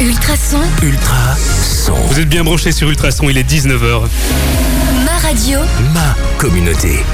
[0.00, 1.92] Ultrason, Ultra son.
[2.08, 4.02] Vous êtes bien branchés sur Ultrason, il est 19h.
[5.04, 5.58] ma radio,
[5.92, 7.04] Ma communauté.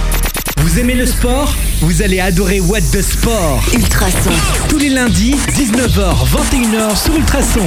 [0.59, 1.53] Vous aimez le sport?
[1.80, 4.30] Vous allez adorer What the Sport Ultrason.
[4.69, 7.67] Tous les lundis, 19h, 21h sur Ultrason.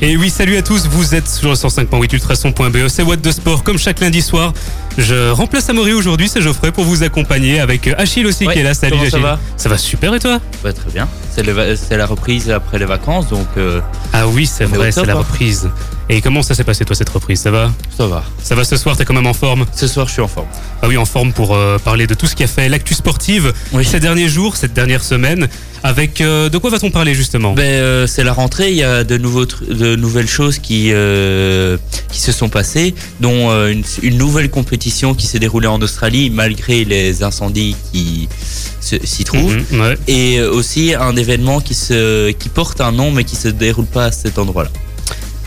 [0.00, 3.64] Et oui, salut à tous, vous êtes sur le 105.8 ultrason.be, c'est What de Sport,
[3.64, 4.52] comme chaque lundi soir.
[4.98, 8.62] Je remplace Amaury aujourd'hui, c'est Geoffrey pour vous accompagner avec Achille aussi Ouais, qui est
[8.64, 8.74] là.
[8.74, 9.22] Salut comment ça Achille.
[9.22, 11.08] va Ça va super et toi Ouais, très bien.
[11.30, 13.80] C'est la reprise après les vacances, donc euh,
[14.12, 15.18] Ah oui, c'est vrai, c'est la hein.
[15.18, 15.70] reprise.
[16.08, 17.40] Et comment ça s'est passé toi cette reprise?
[17.42, 17.70] Ça va?
[17.96, 18.24] Ça va.
[18.42, 19.66] Ça va ce soir, t'es quand même en forme?
[19.72, 20.48] Ce soir, je suis en forme.
[20.82, 23.52] Ah oui, en forme pour euh, parler de tout ce qui a fait l'actu sportive
[23.72, 23.84] Oui.
[23.84, 25.46] ces derniers jours, cette dernière semaine.
[25.84, 27.52] Avec euh, de quoi va-t-on parler justement?
[27.54, 28.70] Ben, euh, c'est la rentrée.
[28.70, 30.90] Il y a de, nouveaux tru- de nouvelles choses qui,
[32.10, 36.84] qui se sont passées, dont une, une nouvelle compétition qui s'est déroulée en Australie malgré
[36.84, 38.28] les incendies qui
[38.80, 39.56] s'y trouvent.
[39.72, 39.98] Mhm, ouais.
[40.06, 43.86] Et euh, aussi un événement qui, se, qui porte un nom mais qui se déroule
[43.86, 44.70] pas à cet endroit-là.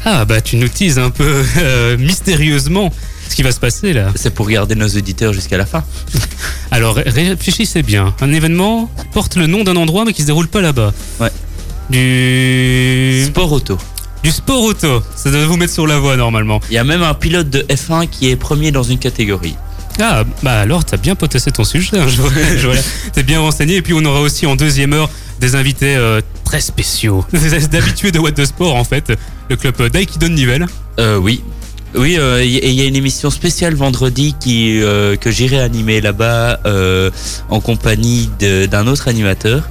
[0.06, 2.92] Ah bah tu nous teases un peu euh, mystérieusement
[3.30, 4.12] ce qui va se passer là.
[4.16, 5.84] C'est pour garder nos auditeurs jusqu'à la fin.
[6.72, 8.14] Alors ré- réfléchissez bien.
[8.22, 10.92] Un événement porte le nom d'un endroit mais qui se déroule pas là-bas.
[11.20, 11.30] Ouais.
[11.90, 13.78] Du Sport auto.
[14.24, 15.02] Du sport auto.
[15.16, 16.60] Ça doit vous mettre sur la voie normalement.
[16.70, 19.56] Il y a même un pilote de F1 qui est premier dans une catégorie.
[20.00, 21.98] Ah bah alors t'as bien potassé ton sujet.
[22.00, 22.82] hein, je vois- je vois là.
[23.14, 26.62] T'es bien renseigné et puis on aura aussi en deuxième heure des invités euh, très
[26.62, 27.26] spéciaux,
[27.72, 29.12] d'habitués de What the Sport en fait,
[29.50, 30.68] le club d'Aikidon Nivelles.
[31.00, 31.42] Euh, oui.
[31.94, 36.00] Oui, euh, et il y a une émission spéciale vendredi qui, euh, que j'irai animer
[36.00, 36.60] là-bas
[37.50, 39.68] en compagnie d'un autre animateur.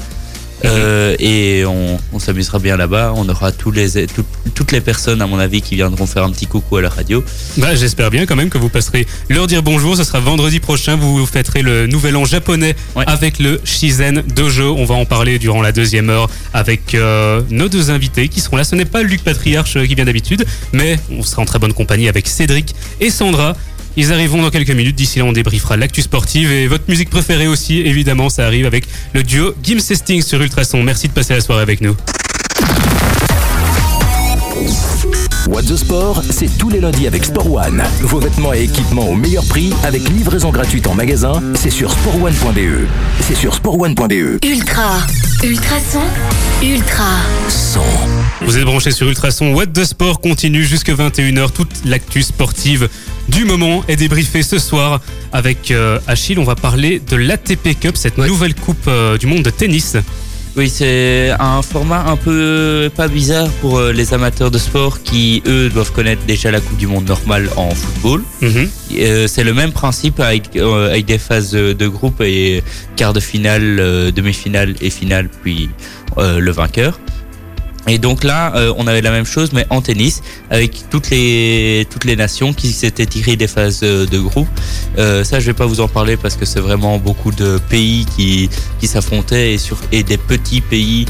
[0.64, 3.12] Euh, et on, on s'amusera bien là-bas.
[3.16, 6.30] On aura tous les, tout- toutes les personnes, à mon avis, qui viendront faire un
[6.30, 7.24] petit coucou à la radio.
[7.56, 9.96] Bah, j'espère bien quand même que vous passerez leur dire bonjour.
[9.96, 10.96] Ce sera vendredi prochain.
[10.96, 13.04] Vous fêterez le nouvel an japonais Ouais.
[13.06, 14.74] avec le Shizen Dojo.
[14.76, 18.56] On va en parler durant la deuxième heure avec euh, nos deux invités qui seront
[18.56, 18.64] là.
[18.64, 21.72] Ce n'est pas Luc Patriarche euh, qui vient d'habitude, mais on sera en très bonne
[21.72, 23.56] compagnie avec Cédric et Sandra.
[23.96, 24.96] Ils arriveront dans quelques minutes.
[24.96, 27.80] D'ici là, on débriefera l'actu sportive et votre musique préférée aussi.
[27.80, 30.82] Évidemment, ça arrive avec le duo Gims Sting sur Ultrason.
[30.82, 31.96] Merci de passer la soirée avec nous.
[35.50, 37.82] What the Sport, c'est tous les lundis avec Sport One.
[38.02, 41.42] Vos vêtements et équipements au meilleur prix avec livraison gratuite en magasin.
[41.54, 42.86] C'est sur sportone.be.
[43.20, 44.44] C'est sur sportone.be.
[44.44, 44.98] Ultra.
[45.42, 46.02] Ultrason.
[46.62, 47.04] Ultra.
[47.48, 47.80] Son.
[48.42, 49.52] Vous êtes branchés sur Ultrason.
[49.52, 51.50] What the Sport continue jusque 21h.
[51.52, 52.88] Toute l'actu sportive
[53.28, 55.00] du moment est débriefée ce soir
[55.32, 56.38] avec euh, Achille.
[56.38, 58.28] On va parler de l'ATP Cup, cette Ouais.
[58.28, 59.96] nouvelle coupe euh, du monde de tennis.
[60.56, 65.42] Oui, c'est un format un peu pas bizarre pour euh, les amateurs de sport qui,
[65.46, 68.22] eux, doivent connaître déjà la Coupe du Monde normale en football.
[68.40, 68.68] Mhm.
[68.98, 72.62] Euh, c'est le même principe avec, euh, avec des phases de, de groupe et
[72.96, 75.70] quart de finale, euh, demi-finale et finale, puis
[76.18, 76.98] le vainqueur.
[77.88, 81.86] Et donc là, euh, on avait la même chose, mais en tennis, avec toutes les
[81.90, 84.48] toutes les nations qui s'étaient tirées des phases euh, de groupe.
[84.98, 88.04] Euh, ça, je vais pas vous en parler parce que c'est vraiment beaucoup de pays
[88.16, 91.06] qui qui s'affrontaient et sur et des petits pays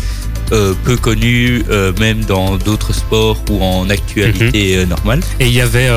[0.52, 1.64] euh, peu connus,
[1.98, 5.20] même dans d'autres sports ou en actualité euh, normale.
[5.40, 5.88] Et il y avait.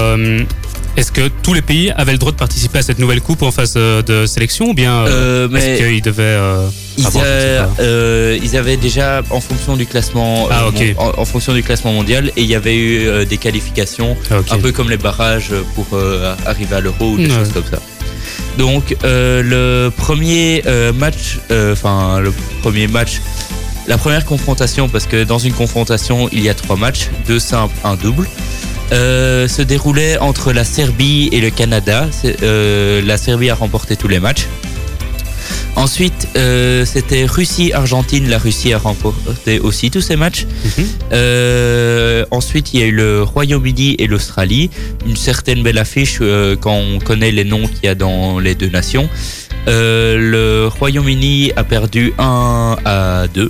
[0.95, 3.51] Est-ce que tous les pays avaient le droit de participer à cette nouvelle coupe en
[3.51, 6.21] phase de sélection ou bien euh, Euh, mais est-ce qu'ils devaient.
[6.23, 6.67] euh,
[6.97, 7.05] Ils,
[7.79, 11.63] euh, ils avaient déjà en fonction du classement Ah, euh, mon- en, en fonction du
[11.63, 14.97] classement mondial et il y avait eu euh, des qualifications Ah, un peu comme les
[14.97, 15.87] barrages pour
[16.45, 17.79] arriver à l'euro ou des choses comme ça.
[18.57, 20.61] Donc le premier
[20.95, 21.39] match
[21.71, 22.31] enfin le
[22.61, 23.21] premier match
[23.87, 27.75] la première confrontation parce que dans une confrontation il y a trois matchs, deux simples,
[27.83, 28.27] un double.
[28.91, 32.07] euh, se déroulait entre la Serbie et le Canada.
[32.43, 34.45] Euh, la Serbie a remporté tous les matchs.
[35.75, 38.29] Ensuite, euh, c'était Russie-Argentine.
[38.29, 40.45] La Russie a remporté aussi tous ces matchs.
[40.45, 40.85] Mhm.
[41.13, 44.69] Euh, ensuite, il y a eu le Royaume-Uni et l'Australie.
[45.05, 48.55] Une certaine belle affiche euh, quand on connaît les noms qu'il y a dans les
[48.55, 49.09] deux nations.
[49.67, 53.49] Euh, le Royaume-Uni a perdu 1 à 2.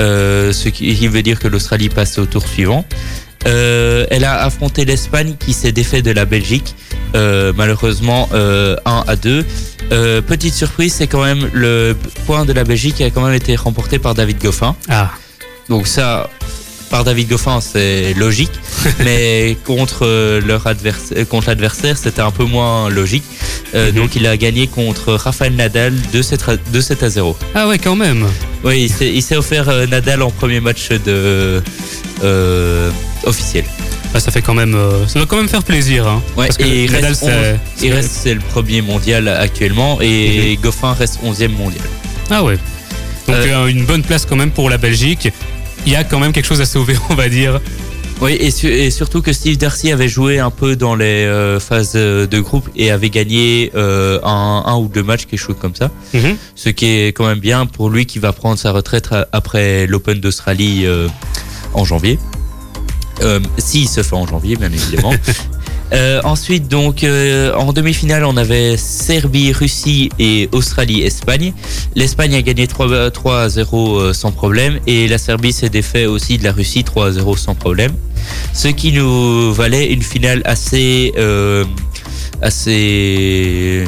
[0.00, 2.84] Euh, ce qui veut dire que l'Australie passe au tour suivant.
[3.46, 6.74] Euh, elle a affronté l'Espagne qui s'est défait de la Belgique,
[7.14, 9.44] euh, malheureusement euh, 1 à 2.
[9.92, 11.94] Euh, petite surprise, c'est quand même le
[12.26, 14.74] point de la Belgique qui a quand même été remporté par David Goffin.
[14.88, 15.10] Ah,
[15.68, 16.30] Donc ça,
[16.90, 18.52] par David Goffin, c'est logique,
[19.04, 23.24] mais contre euh, leur adversaire, contre l'adversaire, c'était un peu moins logique.
[23.74, 23.96] Euh, Mhm.
[23.96, 27.36] Donc il a gagné contre Rafael Nadal 2-7 à, 2-7 à 0.
[27.54, 28.26] ah ouais, quand même.
[28.62, 31.62] Oui, il s'est- offert euh, Nadal en premier match de
[32.22, 32.90] euh,
[33.24, 33.64] officiel.
[34.14, 34.74] Ah, ça fait quand même.
[34.76, 36.06] euh, ça doit quand même faire plaisir.
[36.06, 38.80] Hein, Ouais, parce que et il Nadal, reste, c'est- 11 il reste c'est le premier
[38.80, 41.82] mondial actuellement et Goffin reste 11e mondial.
[42.30, 42.56] Ah ouais.
[43.26, 45.30] Donc Euh, euh, une bonne place quand même pour la Belgique.
[45.86, 47.60] Il y a quand même quelque chose à sauver, on va dire.
[48.20, 51.58] Oui, et, su- et surtout que Steve Darcy avait joué un peu dans les euh,
[51.58, 55.56] phases euh, de groupe et avait gagné euh, un, un ou deux matchs, quelque chose
[55.60, 55.90] comme ça.
[56.14, 56.36] Mhm.
[56.54, 60.20] Ce qui est quand même bien pour lui qui va prendre sa retraite après l'Open
[60.20, 61.08] d'Australie euh,
[61.74, 62.18] en janvier.
[63.58, 65.12] S'il se fait en janvier, bien évidemment.
[65.92, 71.52] Euh, ensuite, donc, euh, en demi-finale, on avait Serbie, Russie et Australie, Espagne.
[71.94, 76.06] L'Espagne a gagné 3, 3 à 0 euh, sans problème et la Serbie s'est défait
[76.06, 77.92] aussi de la Russie 3 à 0 sans problème.
[78.52, 81.12] Ce qui nous valait une finale assez,
[82.40, 83.84] assez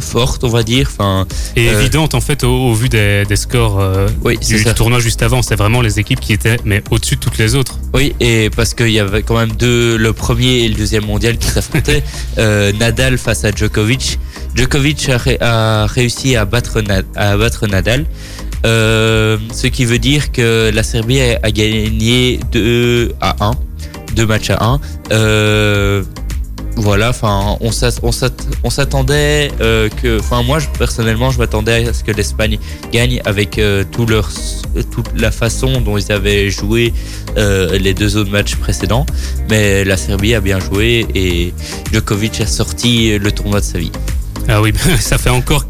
[0.00, 0.88] forte, on va dire.
[0.90, 4.64] Enfin, Et Euh, évidente en fait au, au vu des, des scores euh, oui, du
[4.74, 5.42] tournoi juste avant.
[5.42, 7.77] C'est vraiment les équipes qui étaient mais au-dessus de toutes les autres.
[7.94, 11.38] Oui, et parce qu'il y avait quand même deux, le premier et le deuxième mondial
[11.38, 12.02] qui s'affrontaient.
[12.38, 14.18] Euh, Nadal face à Djokovic.
[14.54, 18.04] Djokovic a, ré- a réussi à battre, Na- à battre Nadal.
[18.64, 23.50] Euh, ce qui veut dire que la Serbie a, a gagné 2 à 1.
[24.14, 24.80] Deux matchs à 1.
[25.10, 26.02] Euh,
[26.80, 31.38] voilà, enfin, on s'att- on s'att- on s'attendait euh, que, enfin, moi, je- personnellement, je
[31.38, 32.58] m'attendais à ce que l'Espagne
[32.92, 34.30] gagne avec euh, tout leur,
[34.92, 36.92] toute la façon dont ils avaient joué
[37.36, 39.06] euh, les deux autres matchs précédents.
[39.50, 41.52] Mais la Serbie a bien joué et
[41.92, 43.92] Djokovic a sorti le tournoi de sa vie.
[44.48, 45.64] Ah oui, ça fait encore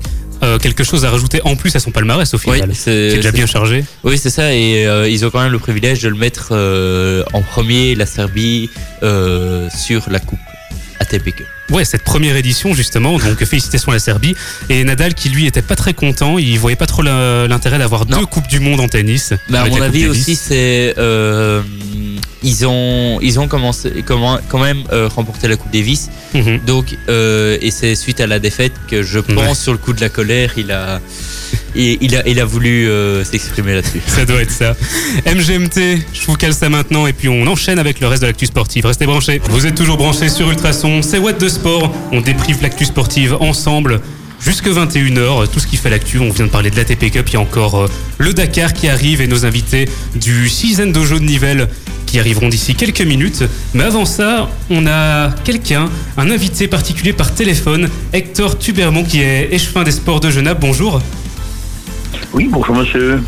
[0.45, 2.71] euh, quelque chose à rajouter en plus à son palmarès au final.
[2.73, 3.85] c'est qui est déjà c'est- bien chargé.
[4.05, 4.55] Oui, c'est ça.
[4.55, 8.07] Et euh, ils ont quand même le privilège de le mettre euh, en premier, la
[8.07, 8.71] Serbie,
[9.03, 10.39] euh, sur la coupe
[11.71, 14.35] Ouais, cette première édition justement, donc félicitations à la Serbie.
[14.71, 18.27] Et Nadal qui lui était pas très content, il voyait pas trop l'intérêt d'avoir deux
[18.27, 19.35] coupes du monde en tennis.
[19.49, 21.63] Mais à Avec mon avis aussi, c'est euh,
[22.43, 26.09] ils ont ils ont commencé comment quand même euh, remporté la Coupe Davis.
[26.35, 26.61] Mhm.
[26.67, 29.55] Donc euh, et c'est suite à la défaite que je pense Ouais.
[29.55, 31.01] sur le coup de la colère, il a
[31.75, 34.01] il, a voulu euh, s'exprimer là-dessus.
[34.07, 34.75] Ça doit être ça.
[35.27, 38.47] MGMT, je vous cale ça maintenant et puis on enchaîne avec le reste de l'actu
[38.47, 38.87] sportive.
[38.87, 39.41] Restez branchés.
[39.51, 41.93] Vous êtes toujours branchés sur Ultrason, c'est What de Sport.
[42.13, 44.01] On déprive l'actu sportive ensemble.
[44.41, 47.33] Jusque 21h, tout ce qui fait l'actu, on vient de parler de l'ATP Cup, il
[47.33, 47.87] y a encore euh,
[48.19, 51.69] le Dakar qui arrive et nos invités du Season Dojo de Nivelles
[52.07, 53.45] qui arriveront d'ici quelques minutes.
[53.75, 59.49] Mais avant ça, on a quelqu'un, un invité particulier par téléphone, Hector Tubermont qui est
[59.53, 60.61] échevin des sports de Genappe.
[60.61, 61.03] Bonjour.
[62.33, 63.21] Oui, bonjour monsieur.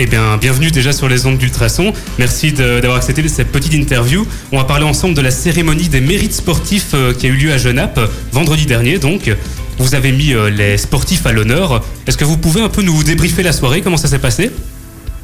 [0.00, 1.92] Eh bien, bienvenue déjà sur les ondes d'Ultrason.
[2.20, 4.24] Merci d'avoir accepté cette petite interview.
[4.52, 7.52] On va parler ensemble de la cérémonie des mérites sportifs euh, qui a eu lieu
[7.52, 7.98] à Genappe
[8.30, 8.98] vendredi dernier.
[8.98, 9.34] Donc,
[9.78, 11.82] vous avez mis euh, les sportifs à l'honneur.
[12.06, 13.80] Est-ce que vous pouvez un peu nous débriefer la soirée?
[13.80, 14.52] Comment ça s'est passé?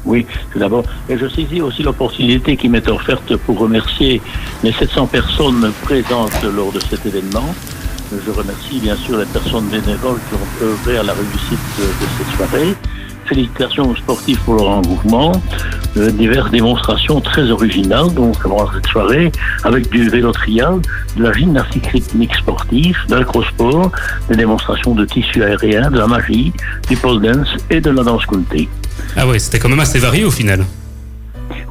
[0.05, 0.83] Oui, tout d'abord.
[1.09, 4.21] Et je saisis aussi l'opportunité qui m'est offerte pour remercier
[4.61, 7.55] les 700 personnes présentes lors de cet événement.
[8.11, 12.35] Je remercie bien sûr les personnes bénévoles qui ont œuvré à la réussite de, cette
[12.35, 12.75] soirée.
[13.25, 15.31] Félicitations aux sportifs pour leur engouement.
[15.97, 19.31] Euh, diverses démonstrations très originales donc pendant cette soirée
[19.63, 20.81] avec du vélo trial,
[21.15, 23.91] de la gymnastique rythmique sportive, de l'acrosport,
[24.29, 26.53] des démonstrations de tissu aérien, de la magie,
[26.87, 28.69] du pole dance et de la danse country.
[29.15, 30.65] Ah ouais, c'était quand même assez varié au final.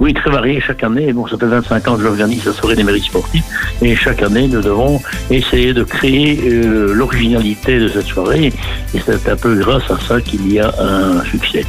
[0.00, 1.12] Oui, très varié chaque année.
[1.12, 3.44] Bon, ça fait 25 ans que j'organise la soirée des mérites sportifs
[3.82, 5.00] et chaque année, nous devons
[5.30, 8.52] essayer de créer euh, l'originalité de cette soirée
[8.94, 11.64] et c'est un peu grâce à ça qu'il y a un succès.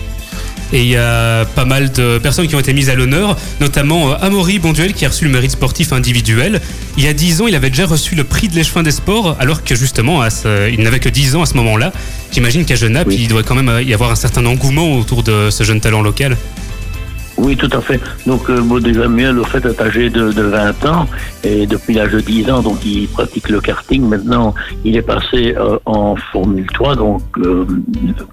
[0.73, 4.09] Et il y a pas mal de personnes qui ont été mises à l'honneur, notamment
[4.11, 6.59] euh, Amaury Bonduel qui a reçu le mérite sportif individuel.
[6.97, 9.35] Il y a 10 ans, il avait déjà reçu le prix de l'échevin des sports,
[9.39, 11.91] alors que justement, il n'avait que 10 ans à ce moment-là.
[12.31, 13.17] J'imagine qu'à Genappe, Oui.
[13.19, 16.35] il doit quand même y avoir un certain engouement autour de ce jeune talent local.
[17.37, 17.99] Oui, tout à fait.
[18.25, 18.61] Donc, euh,
[18.93, 21.05] Samuel, au fait, est âgé de, de 20 ans
[21.43, 24.07] et depuis l'âge de 10 ans, donc il pratique le karting.
[24.07, 27.65] Maintenant, il est passé euh, en Formule 3, donc euh,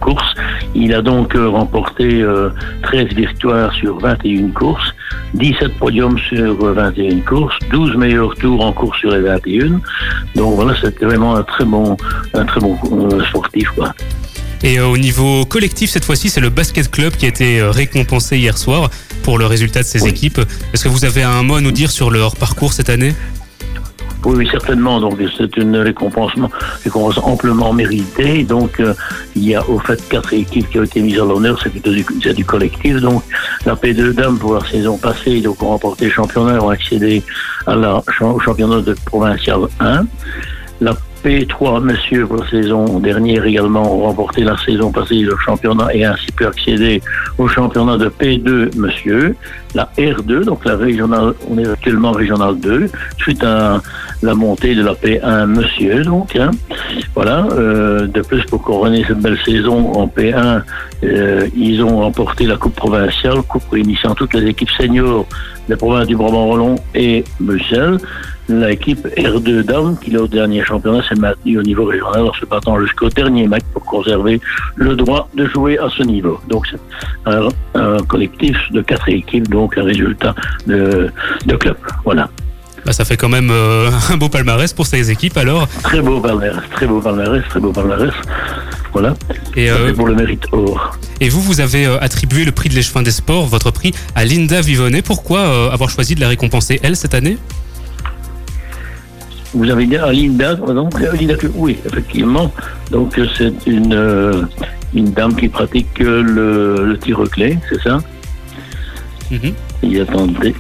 [0.01, 0.35] course.
[0.75, 2.51] Il a donc euh, remporté euh,
[2.83, 4.95] 13 victoires sur 21 courses,
[5.35, 9.81] 17 podiums sur euh, 21 courses, 12 meilleurs tours en course sur les 21.
[10.37, 11.97] Donc voilà, c'était vraiment un très bon,
[12.35, 13.93] un très bon euh, sportif, quoi.
[14.65, 17.71] Et euh, au niveau collectif, cette fois-ci, c'est le basket club qui a été euh,
[17.71, 18.91] récompensé hier soir
[19.23, 20.11] pour le résultat de ses Oui.
[20.11, 20.41] équipes.
[20.73, 23.15] Est-ce que vous avez un mot à nous dire sur leur parcours cette année?
[24.25, 25.01] Oui, oui, certainement.
[25.01, 26.31] Donc, c'est une récompense,
[26.85, 28.45] récompense amplement méritée.
[28.45, 28.95] Donc, euh,
[29.35, 31.59] il y a au fait quatre équipes qui ont été mises à l'honneur.
[31.61, 33.01] C'est plutôt du, collectif.
[33.01, 33.25] Donc,
[33.67, 37.25] la P2 Dames pour la saison passée, donc ont remporté le championnat, ont accédé
[37.67, 40.07] à la, au championnat de provincial 1.
[40.81, 45.95] La P3 messieurs pour la saison dernière également ont remporté la saison passée le championnat
[45.95, 47.03] et ainsi pu accéder
[47.39, 49.37] au championnat de P2 monsieur.
[49.75, 53.81] La R2, donc la régionale, on est actuellement régionale 2, suite à
[54.23, 56.05] la montée de la P1 Monsieur.
[56.05, 56.51] Donc, hein.
[57.15, 57.47] voilà.
[57.53, 60.63] Euh, de plus, pour couronner cette belle saison en P1,
[61.05, 65.27] euh, ils ont remporté la Coupe provinciale, coupe réunissant toutes les équipes seniors
[65.69, 67.99] des provinces du Brabant-Wallon et Bruxelles.
[68.49, 72.45] L'équipe R2 Dames, qui est au dernier championnat, s'est maintenue au niveau régional en se
[72.45, 74.41] battant jusqu'au dernier match pour conserver
[74.77, 76.41] le droit de jouer à ce niveau.
[76.49, 76.81] Donc c'est
[77.27, 80.35] un, collectif de quatre équipes, donc un résultat
[80.67, 81.11] de
[81.59, 81.77] club.
[82.05, 82.29] Voilà.
[82.85, 85.69] Bah, ça fait quand même euh, un beau palmarès pour ces équipes alors.
[85.85, 88.13] Très beau palmarès, très beau palmarès, très beau palmarès.
[88.93, 89.15] Voilà.
[89.57, 90.99] Et, Ça euh, fait pour le mérite or.
[91.21, 94.25] et vous, vous avez euh, attribué le prix de l'échevin des sports, votre prix, à
[94.25, 95.03] Linda Vivonnet.
[95.03, 97.39] Pourquoi avoir choisi de la récompenser, elle, cette année?
[99.55, 102.53] Vous avez dit à Linda, donc, Linda, oui, effectivement.
[102.91, 104.49] Donc c'est une,
[104.95, 107.99] une dame qui pratique le, le tir au clé, c'est ça?
[109.31, 109.53] Mhm.
[109.83, 110.55] Et attendez.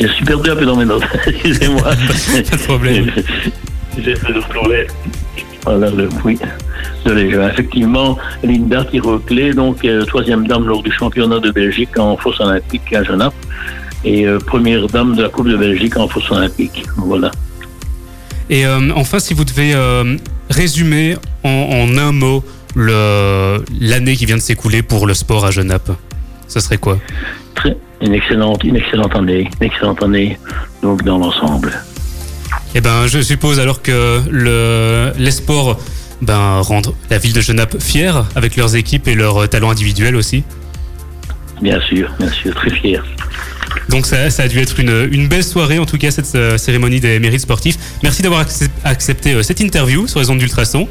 [0.00, 1.82] Je suis perdu un peu dans mes notes, excusez-moi.
[2.50, 3.10] Pas de problème.
[3.96, 4.86] J'essaie de retrouver.
[5.64, 6.38] Voilà le oui.
[7.04, 7.48] De l'échevin.
[7.48, 12.92] Effectivement, Linda Tiroclé, donc euh, troisième dame lors du championnat de Belgique en fosse olympique
[12.92, 13.34] à Genappe
[14.04, 16.84] et euh, première dame de la Coupe de Belgique en fosse olympique.
[16.96, 17.30] Voilà.
[18.50, 19.74] Et euh, enfin, si vous devez
[20.50, 22.44] résumer en, en un mot
[22.76, 25.90] l'année qui vient de s'écouler pour le sport à Genappe,
[26.48, 26.98] ce serait quoi?
[28.04, 30.38] Une excellente, une excellente année, une excellente année,
[30.82, 31.72] donc dans l'ensemble.
[32.74, 35.78] Eh ben, je suppose alors que le, les sports
[36.22, 40.44] ben, rendent la ville de Genappe fière avec leurs équipes et leurs talents individuels aussi.
[41.62, 43.04] Bien sûr, bien sûr, très fier.
[43.88, 46.58] Donc ça, ça a dû être une, une belle soirée, en tout cas, cette euh,
[46.58, 47.76] cérémonie des mérites sportifs.
[48.02, 50.88] Merci d'avoir accep- accepté euh, cette interview sur les ondes d'Ultrason.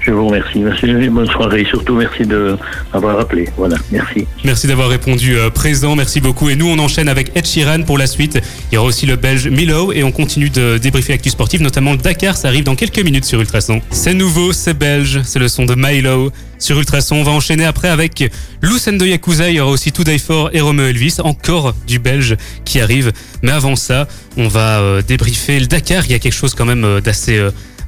[0.00, 0.58] Je vous remercie.
[0.60, 1.64] Merci, bonne soirée.
[1.68, 2.56] Surtout, merci de
[2.92, 3.48] m'avoir appelé.
[3.56, 4.26] Voilà, merci.
[4.44, 6.48] Merci d'avoir répondu euh, présent, merci beaucoup.
[6.48, 8.38] Et nous, on enchaîne avec Ed Sheeran pour la suite.
[8.70, 11.92] Il y aura aussi le Belge Milo et on continue de débriefer l'actu sportive, notamment
[11.92, 12.36] le Dakar.
[12.36, 13.80] Ça arrive dans quelques minutes sur Ultrason.
[13.90, 17.16] C'est nouveau, c'est belge, c'est le son de Milo sur Ultrason.
[17.16, 18.30] On va enchaîner après avec
[18.62, 19.50] Lucen de Yakuza.
[19.50, 23.12] Il y aura aussi Today For et Romeo Elvis, encore du belge qui arrive.
[23.42, 26.04] Mais avant ça, on va euh, débriefer le Dakar.
[26.06, 27.38] Il y a quelque chose quand même euh, d'assez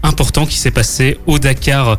[0.02, 1.98] important qui s'est passé au Dakar.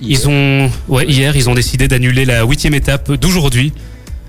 [0.00, 3.72] Ils ont, ouais, hier, ils ont décidé d'annuler la huitième étape d'aujourd'hui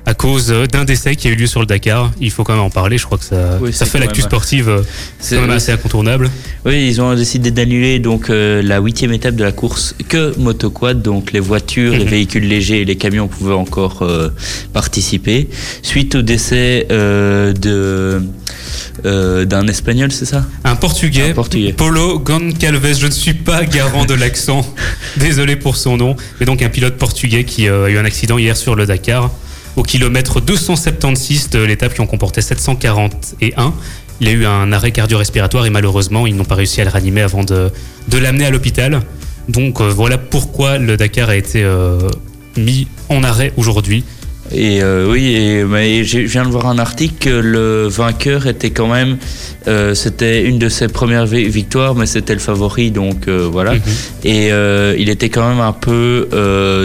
[0.05, 2.11] à cause euh, d'un décès qui a eu lieu sur le Dakar.
[2.19, 2.97] Il faut quand même en parler.
[2.97, 4.67] Je crois que ça, Oui, ça fait l'actu sportive.
[4.69, 4.81] euh,
[5.19, 6.29] C'est quand même assez incontournable.
[6.65, 11.01] Oui, ils ont décidé d'annuler donc euh, la huitième étape de la course que motoquad,
[11.01, 12.09] donc les voitures, les Mhm.
[12.09, 14.29] véhicules légers et les camions pouvaient encore euh,
[14.73, 15.47] participer.
[15.83, 18.21] Suite au décès euh, de
[19.03, 20.45] d'un espagnol, c'est ça?
[20.63, 21.73] Un Portugais, Un Portugais.
[21.73, 22.99] Paulo Goncalves.
[22.99, 24.61] Je ne suis pas garant de l'accent.
[25.17, 26.15] Désolé pour son nom.
[26.39, 29.31] Mais donc un pilote portugais qui a eu un accident hier sur le Dakar.
[29.77, 33.73] Au kilomètre 276 de l'étape qui en comportait 741.
[34.19, 37.21] Il a eu un arrêt cardio-respiratoire et malheureusement, ils n'ont pas réussi à le ranimer
[37.21, 37.69] avant de,
[38.07, 39.01] de l'amener à l'hôpital.
[39.49, 41.97] Donc euh, voilà pourquoi le Dakar a été euh,
[42.57, 44.03] mis en arrêt aujourd'hui.
[44.53, 48.71] Et euh, oui, et, mais je viens de voir un article que le vainqueur était
[48.71, 49.17] quand même,
[49.67, 53.75] euh, c'était une de ses premières vi- victoires, mais c'était le favori, donc euh, voilà.
[53.75, 53.81] Mhm.
[54.25, 54.49] Et
[55.01, 56.27] il était quand même un peu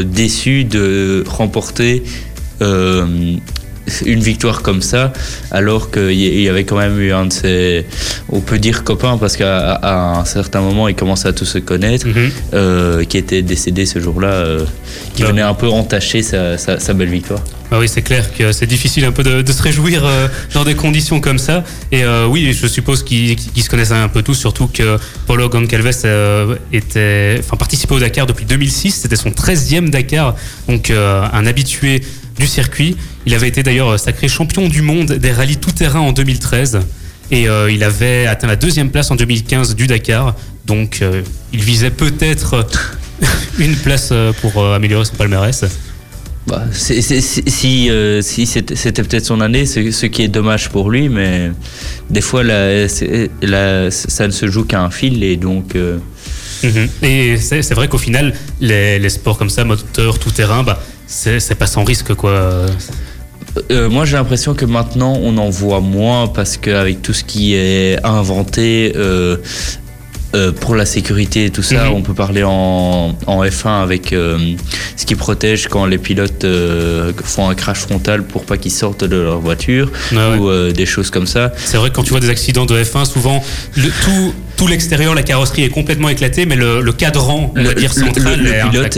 [0.09, 2.05] déçu de remporter
[2.61, 5.13] une victoire comme ça,
[5.53, 7.87] alors qu'il y il avait quand même eu un de ses,
[8.31, 11.59] on peut dire copains, parce qu'à à un certain moment, ils commençaient à tous se
[11.59, 12.31] connaître, Mhm.
[12.55, 14.65] euh, qui était décédé ce jour-là, euh,
[15.15, 15.27] qui Ah.
[15.29, 17.39] venait un peu entacher sa, sa- sa belle victoire.
[17.71, 20.65] Ah oui, c'est clair que c'est difficile un peu de, de se réjouir euh, dans
[20.65, 21.63] des conditions comme ça.
[21.93, 24.99] Et euh, oui, je suppose qu'ils se connaissent un peu tous, surtout que
[25.29, 28.93] Paulo Goncalves euh, était, enfin, participait au Dakar depuis 2006.
[29.03, 30.35] C'était son 13e Dakar,
[30.69, 32.03] donc euh, un habitué
[32.39, 32.97] du circuit.
[33.27, 36.81] Il avait été d'ailleurs sacré champion du monde des rallyes tout-terrain en 2013.
[37.31, 40.35] Et euh, il avait atteint la deuxième place en 2015 du Dakar.
[40.65, 42.65] Donc euh, il visait peut-être
[43.59, 45.65] une place euh, pour euh, améliorer son palmarès.
[46.47, 51.51] Bah, si euh, si c'était peut-être son année, ce qui est dommage pour lui, mais
[52.09, 55.99] des fois ça ne se joue qu'à un fil et donc euh,
[56.63, 56.89] Mhm.
[57.03, 60.83] Et c'est c'est vrai qu'au final, les, les sports comme ça, moteur, tout terrain, bah,
[61.07, 62.31] c'est pas sans risque quoi.
[63.71, 67.55] euh, moi j'ai l'impression que maintenant on en voit moins parce qu'avec tout ce qui
[67.55, 68.93] est inventé.
[68.97, 69.37] euh,
[70.35, 71.93] euh, pour la sécurité et tout ça, Mhm.
[71.95, 76.45] on peut parler en, en F1 avec ce qui protège quand les pilotes
[77.25, 80.69] font un crash frontal pour pas qu'ils sortent de leur voiture Ah ouais.
[80.69, 81.53] ou des choses comme ça.
[81.57, 83.43] C'est vrai que quand tu vois des accidents de F1, souvent
[83.77, 87.75] le, tout, tout l'extérieur, la carrosserie est complètement éclatée, mais le, le cadran, on va
[87.75, 88.97] dire le- central, le, le est pilote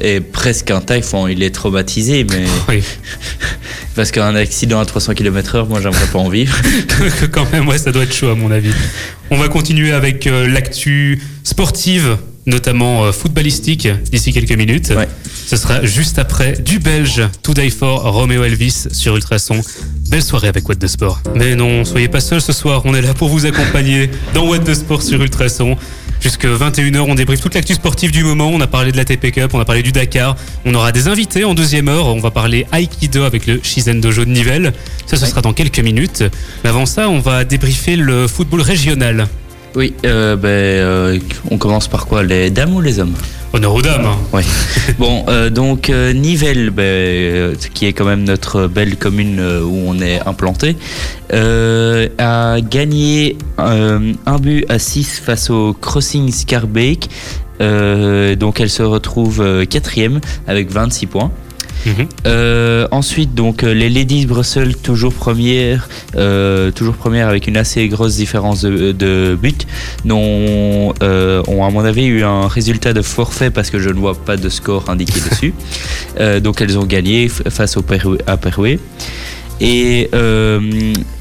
[0.00, 2.82] est, presque intact, enfin, il est traumatisé, mais Oui.
[3.94, 6.54] parce qu'un accident à 300 km/h, moi j'aimerais pas en vivre.
[7.32, 8.72] Quand même, ouais, ça doit être chaud à mon avis.
[9.30, 12.16] On va continuer avec euh, l'actu sportive,
[12.46, 14.92] notamment euh, footballistique, d'ici quelques minutes.
[14.96, 15.08] Ouais.
[15.46, 19.60] Ce sera juste après du Belge Today for Romeo Elvis sur Ultrason.
[20.08, 21.20] Belle soirée avec What the Sport.
[21.34, 24.60] Mais non, soyez pas seuls ce soir, on est là pour vous accompagner dans What
[24.60, 25.76] the Sport sur Ultrason.
[26.20, 28.50] Jusque 21h, on débriefe toute l'actu sportive du moment.
[28.52, 30.36] On a parlé de la TP Cup, on a parlé du Dakar.
[30.66, 32.06] On aura des invités en deuxième heure.
[32.08, 34.74] On va parler Aikido avec le Shizen Dojo de Nivelles.
[35.06, 36.22] Ça, ce sera dans quelques minutes.
[36.62, 39.28] Mais avant ça, on va débriefer le football régional.
[39.76, 41.18] Oui, euh, ben, euh,
[41.50, 43.14] on commence par quoi Les dames ou les hommes?
[43.52, 44.04] Honneur aux dames.
[44.04, 44.16] hein.
[44.32, 44.42] Oui.
[44.98, 50.20] bon, euh, donc Nivelles, ben, qui est quand même notre belle commune où on est
[50.26, 50.76] implanté,
[51.32, 57.08] a gagné un but à 6 face au Crossing Scarbeck.
[57.60, 61.30] Donc elle se retrouve quatrième avec 26 points.
[61.86, 62.08] Mhm.
[62.26, 67.88] Euh, ensuite, donc euh, les Ladies Brussels toujours première, euh, toujours première avec une assez
[67.88, 69.66] grosse différence de, de but,
[70.04, 73.98] dont euh, ont à mon avis eu un résultat de forfait parce que je ne
[73.98, 75.54] vois pas de score indiqué dessus.
[76.42, 77.84] Donc elles ont gagné face au
[78.26, 78.78] à Perouet.
[79.62, 80.60] Et, euh,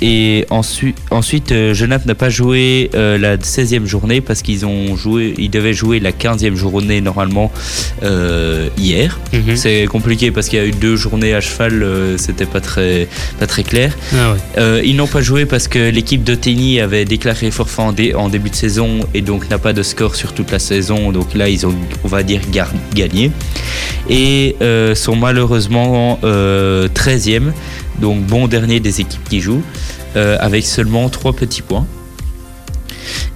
[0.01, 5.33] et ensuite, ensuite Genappe n'a pas joué euh, la 16e journée parce qu'ils ont joué,
[5.37, 7.51] ils devaient jouer la 15e journée normalement
[8.03, 9.19] euh, hier.
[9.33, 9.57] Mhm.
[9.57, 11.85] C'est compliqué parce qu'il y a eu deux journées à cheval,
[12.17, 13.07] c'était pas très,
[13.39, 13.91] pas très clair.
[14.15, 14.83] Ah ouais.
[14.85, 18.49] Ils n'ont pas joué parce que l'équipe d'Oteni avait déclaré forfait en, dé- en début
[18.49, 21.11] de saison et donc n'a pas de score sur toute la saison.
[21.11, 22.41] Donc là, ils ont, on va dire,
[22.95, 23.31] gagné.
[24.09, 24.55] Et
[24.95, 27.51] sont malheureusement euh, 13e,
[27.99, 29.63] donc bon dernier des équipes qui jouent,
[30.15, 31.85] euh, avec seulement 3 petits points.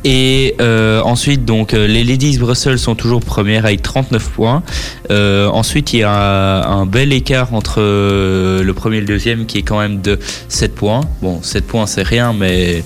[0.04, 4.64] Et euh, ensuite, donc, euh, les Ladies Brussels sont toujours premières avec 39 points.
[5.10, 9.62] Ensuite, il y a un bel écart entre le premier et le deuxième qui est
[9.62, 11.02] quand même de 7 points.
[11.22, 12.84] Bon, 7 points, c'est rien, mais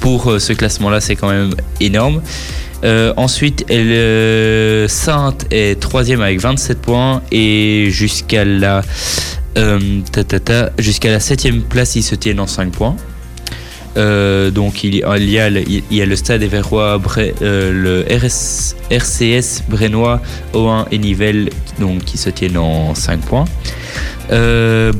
[0.00, 2.22] pour ce classement-là, c'est quand même énorme.
[3.16, 8.82] Ensuite, elle, Sainte est troisième avec 27 points et jusqu'à la
[9.56, 9.78] euh,
[10.78, 12.96] jusqu'à la septième place, ils se tiennent en 5 points.
[13.98, 15.02] Euh, donc il y,
[15.38, 18.10] a, le- Stade Éverrois, Bre- euh, le
[18.90, 20.22] RCS Brennois,
[20.54, 23.44] O1 et Nivelles donc, qui se tiennent en 5 points.
[24.30, 24.92] Euh,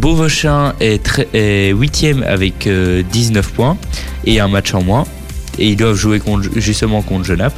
[0.80, 3.78] est, est 8ème avec euh, 19 points
[4.26, 5.04] et un match en moins.
[5.58, 6.20] Et ils doivent jouer
[6.56, 7.54] justement contre Genappe.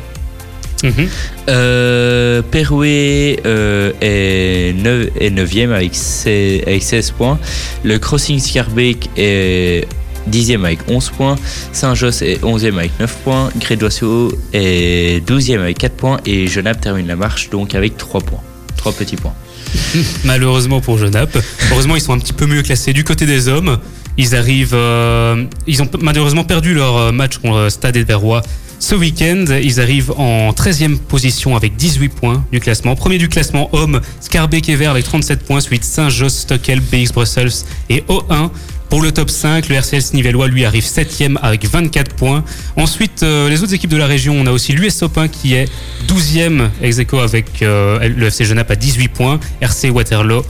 [1.49, 7.39] Euh, Perouet euh, est, 9, est 9e avec, 16, avec 16 points.
[7.85, 9.87] Le Crossing Scarbeck est
[10.31, 11.37] 10e avec 11 points.
[11.73, 13.51] Saint-Josse est 11e avec 9 points.
[13.59, 16.21] Grédoisseau est 12e avec 4 points.
[16.27, 18.43] Et Genappe termine la marche donc avec 3 points.
[18.77, 19.35] 3 petits points.
[20.25, 21.39] Malheureusement pour Genappe.
[21.73, 23.79] Heureusement, ils sont un petit peu mieux classés du côté des hommes.
[24.17, 24.75] Ils arrivent.
[24.75, 28.43] euh, ils ont malheureusement perdu leur match contre le Stade Verrois
[28.79, 29.45] ce week-end.
[29.63, 32.95] Ils arrivent en 13e position avec 18 points du classement.
[32.97, 35.61] Premier du classement homme, Scarbeck et Vert avec 37 points.
[35.61, 38.51] Suite Saint-Josse, Stockel, BX Brussels et O1.
[38.91, 42.45] Pour le top 5, le RCS Nivellois lui arrive 7e avec 24 points.
[42.77, 45.69] Ensuite, euh, les autres équipes de la région, on a aussi l'US Sopin qui est
[46.07, 50.45] 12e ex aequo avec euh, le FC Genappe à 18 points, RC Waterloo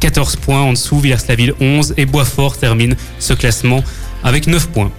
[0.00, 3.82] 14 points en dessous, Villers-la-Ville 11 et Boisfort termine ce classement
[4.22, 4.90] avec 9 points.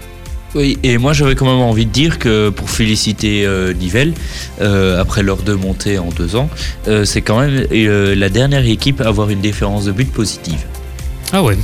[0.55, 4.13] Oui, et moi j'avais quand même envie de dire que pour féliciter euh, Nivelles,
[4.61, 6.49] euh, après leurs deux montées en deux ans,
[6.87, 10.63] euh, c'est quand même la dernière équipe à avoir une différence de but positive.
[11.33, 11.57] Ah ouais.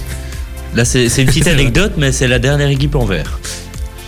[0.76, 3.40] Là c'est une petite anecdote, mais c'est la dernière équipe en vert.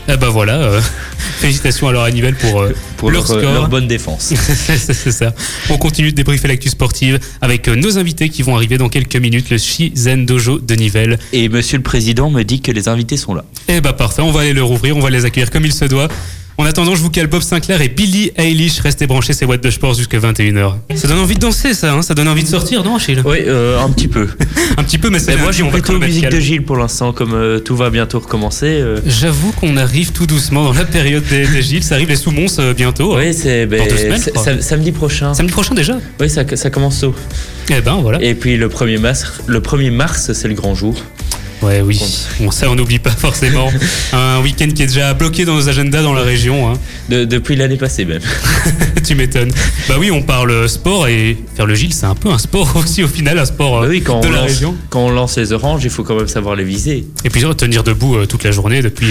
[0.10, 0.82] Eh ben voilà, euh,
[1.40, 3.54] félicitations alors à Nivelles pour, euh, Pour leur leur, score.
[3.54, 4.34] leur bonne défense.
[4.36, 5.34] c'est ça.
[5.70, 9.16] On continue de débriefer l'actu sportive avec euh, nos invités qui vont arriver dans quelques
[9.16, 11.20] minutes, le Shizen Dojo de Nivelles.
[11.32, 13.46] Et monsieur le président me dit que les invités sont là.
[13.70, 15.86] Eh bah parfait, on va aller leur ouvrir, on va les accueillir comme il se
[15.86, 16.10] doit.
[16.60, 18.80] En attendant, je vous cale Bob Sinclair et Billy Eilish.
[18.80, 20.74] Restez branchés, c'est What de Sport jusqu'à 21h.
[20.96, 23.22] Ça donne envie de danser, ça, hein ça donne envie de sortir, non, Achille?
[23.26, 24.28] Oui, euh, un petit peu.
[24.78, 26.40] Un petit peu, mais c'est moi j'ai plutôt musique de.
[26.40, 28.66] Gilles pour l'instant, comme euh, tout va bientôt recommencer.
[28.68, 29.00] euh.
[29.06, 31.84] J'avoue qu'on arrive tout doucement dans la période des, des Gilles.
[31.84, 33.16] Ça arrive les sous-mons bientôt.
[33.18, 33.82] Oui, c'est ben,
[34.36, 35.34] sam- samedi prochain.
[35.34, 35.98] Samedi prochain déjà?
[36.20, 37.16] Oui, ça, ça commence tôt.
[37.70, 38.22] Eh ben voilà.
[38.22, 40.96] Et puis le 1er mars, le 1er mars c'est le grand jour.
[41.64, 42.00] Ouais, oui.
[42.40, 43.72] Bon, ça, on n'oublie pas forcément.
[44.14, 46.70] Un week-end qui est déjà bloqué dans nos agendas dans la région.
[46.70, 46.74] hein.
[47.10, 48.22] De- depuis l'année passée même.
[49.06, 49.52] tu m'étonnes.
[49.88, 53.04] Bah oui, on parle sport et faire le Gilles, c'est un peu un sport aussi
[53.04, 54.76] au final, un sport Bah euh, oui, quand de on, la lance, région.
[54.90, 57.06] quand on lance les oranges, il faut quand même savoir les viser.
[57.24, 59.08] Et puis tenir debout euh, toute la journée depuis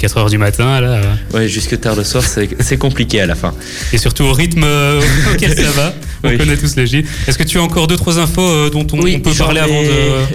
[0.00, 0.88] 4 heures du matin, là.
[0.88, 1.02] euh,
[1.34, 3.54] Ouais, jusque tard le soir, c'est compliqué à la fin.
[3.92, 5.00] et surtout au rythme euh,
[5.34, 5.94] auquel ça va.
[6.24, 6.38] On Oui.
[6.38, 7.04] connaît tous les Gilles.
[7.26, 9.64] Est-ce que tu as encore deux, trois infos euh, dont on, on peut parler ai-
[9.64, 9.88] avant de.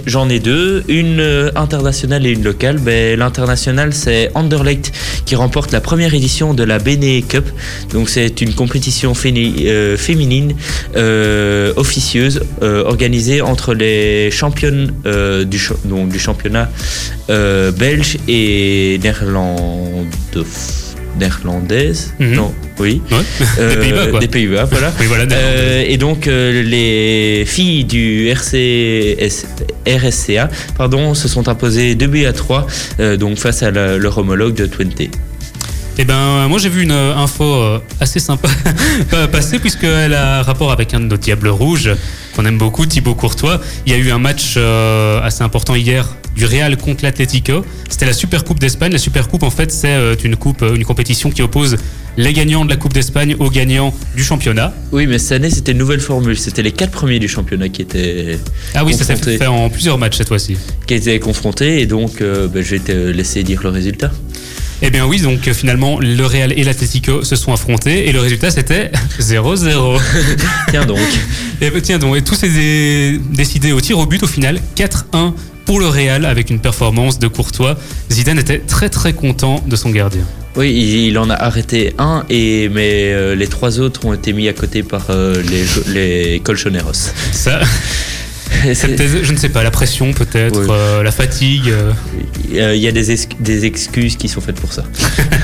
[0.06, 2.78] J'en ai deux, une euh, internationale et une locale.
[2.78, 4.92] Ben, L'internationale, c'est Anderlecht
[5.26, 7.46] qui remporte la première édition de la Bene Cup.
[7.92, 10.54] Donc c'est une compétition féni- euh, féminine
[10.96, 14.92] euh, officieuse euh, organisée entre les championnes
[15.44, 16.70] du, donc, du championnat
[17.28, 18.98] belge et
[21.18, 22.12] néerlandaise.
[22.18, 22.34] Mhm.
[22.34, 23.00] Non, oui.
[23.10, 23.16] Ouais.
[23.58, 24.20] Euh, Des Pays-Bas, quoi.
[24.20, 24.92] Des Pays-Bas, voilà.
[25.00, 25.24] Oui, voilà.
[25.34, 29.46] Euh, et donc euh, les filles du RCS,
[29.86, 32.66] RSCA pardon, se sont imposées 2 buts à 3
[33.00, 35.02] euh, donc face à la- leur homologue de Twente.
[36.00, 38.48] Eh ben, moi j'ai vu une euh, info euh, assez sympa
[39.10, 41.90] pa- passer puisqu'elle a rapport avec un de nos diables rouges
[42.36, 43.60] qu'on aime beaucoup, Thibaut Courtois.
[43.84, 47.64] Il y a eu un match euh, assez important hier du Real contre l'Atlético.
[47.88, 48.92] C'était la Super Coupe d'Espagne.
[48.92, 51.76] La Super Coupe, en fait, c'est euh, une coupe, euh, une compétition qui oppose
[52.16, 54.72] les gagnants de la Coupe d'Espagne aux gagnants du championnat.
[54.92, 56.38] Oui, mais cette année c'était une nouvelle formule.
[56.38, 58.38] C'était les quatre premiers du championnat qui étaient,
[58.74, 60.56] Ah oui, ça s'est fait en plusieurs matchs cette fois-ci.
[60.86, 64.10] qui étaient confrontés et donc euh, ben, je vais te laisser dire le résultat.
[64.80, 68.20] Eh bien oui, donc euh, finalement, le Real et l'Atlético se sont affrontés et le
[68.20, 70.00] résultat c'était 0-0.
[70.70, 70.98] Tiens donc.
[71.60, 74.60] Et bah, tiens donc, et tout s'est dé- décidé au tir au but au final,
[74.76, 75.32] 4-1
[75.64, 77.76] pour le Real avec une performance de Courtois.
[78.10, 80.22] Zidane était très très content de son gardien.
[80.56, 84.32] Oui, il, il en a arrêté un et mais euh, les trois autres ont été
[84.32, 86.92] mis à côté par euh, les, les colchoneros.
[87.32, 87.60] Ça,
[88.64, 90.66] je ne sais pas, la pression peut-être, Oui.
[90.70, 91.68] euh, la fatigue.
[91.70, 91.92] euh.
[92.54, 94.84] Euh, Il y a des, ex- des excuses qui sont faites pour ça.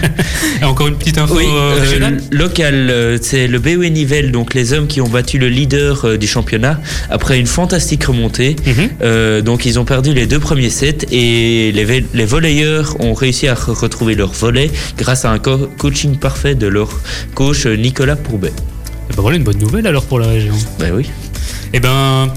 [0.60, 4.54] Et encore une petite info Oui, euh, régionale local, euh, c'est le BW Nivelles, donc
[4.54, 8.56] les hommes qui ont battu le leader du championnat après une fantastique remontée.
[8.66, 9.42] Mhm.
[9.42, 13.54] Donc ils ont perdu les deux premiers sets et les, les volleyeurs ont réussi à
[13.54, 16.88] re- retrouver leur volet grâce à un co- coaching parfait de leur
[17.34, 18.52] coach Nicolas Pourbet.
[19.10, 20.54] Eh ben voilà une bonne nouvelle alors pour la région.
[20.78, 21.10] Ben oui,
[21.74, 22.32] Eh ben,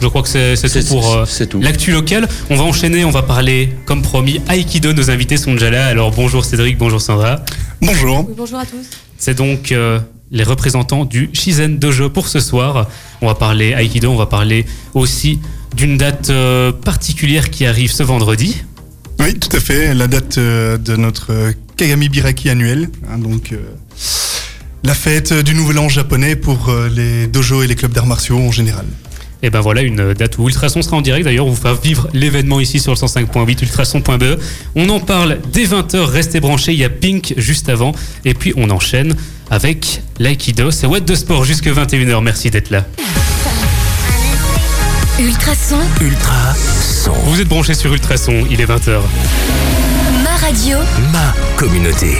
[0.00, 1.24] je crois que c'est, tout pour euh,
[1.60, 2.28] l'actu locale.
[2.50, 4.92] On va enchaîner, on va parler, comme promis, Aikido.
[4.92, 5.86] Nos invités sont déjà là.
[5.86, 7.44] Alors bonjour Cédric, bonjour Sandra.
[7.80, 8.26] Bonjour.
[8.28, 8.86] Oui, bonjour à tous.
[9.16, 9.98] C'est donc euh,
[10.30, 12.88] les représentants du Shizen Dojo pour ce soir.
[13.22, 15.38] On va parler Aikido, on va parler aussi
[15.74, 18.62] d'une date euh, particulière qui arrive ce vendredi.
[19.20, 19.94] Oui, tout à fait.
[19.94, 22.90] La date euh, de notre Kagami Biraki annuel.
[23.10, 23.58] hein, donc, euh,
[24.82, 28.52] la fête du Nouvel An japonais pour les dojos et les clubs d'arts martiaux en
[28.52, 28.84] général.
[29.44, 31.26] Et ben voilà une date où Ultrason sera en direct.
[31.26, 34.40] D'ailleurs, on vous fera vivre l'événement ici sur le 105.8 ultrason.be.
[34.74, 35.98] On en parle dès 20h.
[35.98, 36.72] Restez branchés.
[36.72, 37.92] Il y a Pink juste avant.
[38.24, 39.14] Et puis on enchaîne
[39.50, 40.70] avec l'Aikido.
[40.70, 42.22] C'est What de Sport jusque 21h.
[42.22, 42.86] Merci d'être là.
[45.18, 46.54] Ultrason, Ultra
[47.04, 47.12] son.
[47.26, 48.46] Vous êtes branchés sur Ultrason.
[48.50, 48.98] Il est 20h.
[50.24, 50.78] ma radio,
[51.12, 52.16] Ma communauté.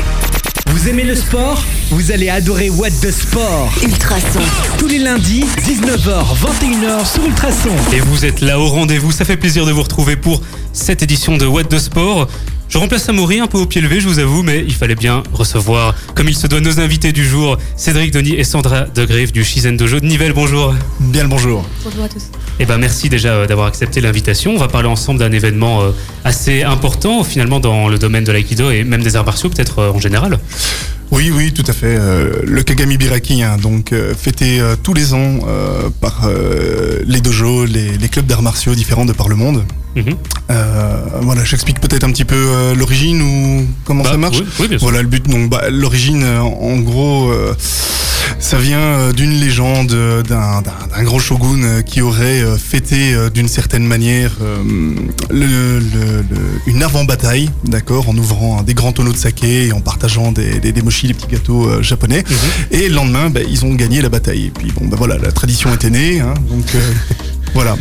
[0.74, 1.62] Vous aimez le sport?
[1.90, 3.72] Vous allez adorer What the Sport.
[3.84, 4.40] Ultrason.
[4.76, 7.70] Tous les lundis, 19h, 21h sur Ultrason.
[7.92, 9.12] Et vous êtes là au rendez-vous.
[9.12, 12.26] Ça fait plaisir de vous retrouver pour cette édition de What de Sport.
[12.68, 15.22] Je remplace Amaury un peu au pied levé, je vous avoue, mais il fallait bien
[15.32, 19.44] recevoir, comme il se doit, nos invités du jour, Cédric Denis et Sandra Degrave du
[19.44, 20.32] Shizen Dojo de Nivelles.
[20.32, 20.74] Bonjour.
[20.98, 21.64] Bien le bonjour.
[21.84, 22.24] Bonjour à tous.
[22.60, 24.52] Eh ben merci déjà euh, d'avoir accepté l'invitation.
[24.52, 25.90] On va parler ensemble d'un événement euh,
[26.24, 29.90] assez important finalement dans le domaine de l'aïkido et même des arts martiaux peut-être euh,
[29.90, 30.38] en général.
[31.10, 31.96] Oui, oui, tout à fait.
[32.44, 35.40] Le Kagami Biraki, hein, donc fêté tous les ans
[36.00, 36.28] par
[37.06, 39.64] les dojos, les clubs d'arts martiaux différents de par le monde.
[39.96, 40.14] Mhm.
[40.50, 44.38] Euh, voilà, j'explique peut-être un petit peu euh, l'origine ou comment Bah, ça marche.
[44.38, 44.86] oui, oui, bien sûr.
[44.88, 45.28] Voilà le but.
[45.28, 47.54] Donc bah, l'origine, euh, en gros, euh,
[48.38, 49.94] ça vient d'une légende
[50.28, 54.32] d'un gros shogun qui aurait fêté d'une certaine manière
[55.30, 56.24] le- le- le-
[56.66, 60.72] une avant-bataille, d'accord, en ouvrant des grands tonneaux de saké et en partageant des, des,
[60.72, 62.24] des mochis, des petits gâteaux japonais.
[62.28, 62.36] Mhm.
[62.78, 64.46] Et le lendemain, bah, ils ont gagné la bataille.
[64.46, 66.64] Et puis bon, bah voilà, la tradition était née, hein, donc
[67.54, 67.76] voilà,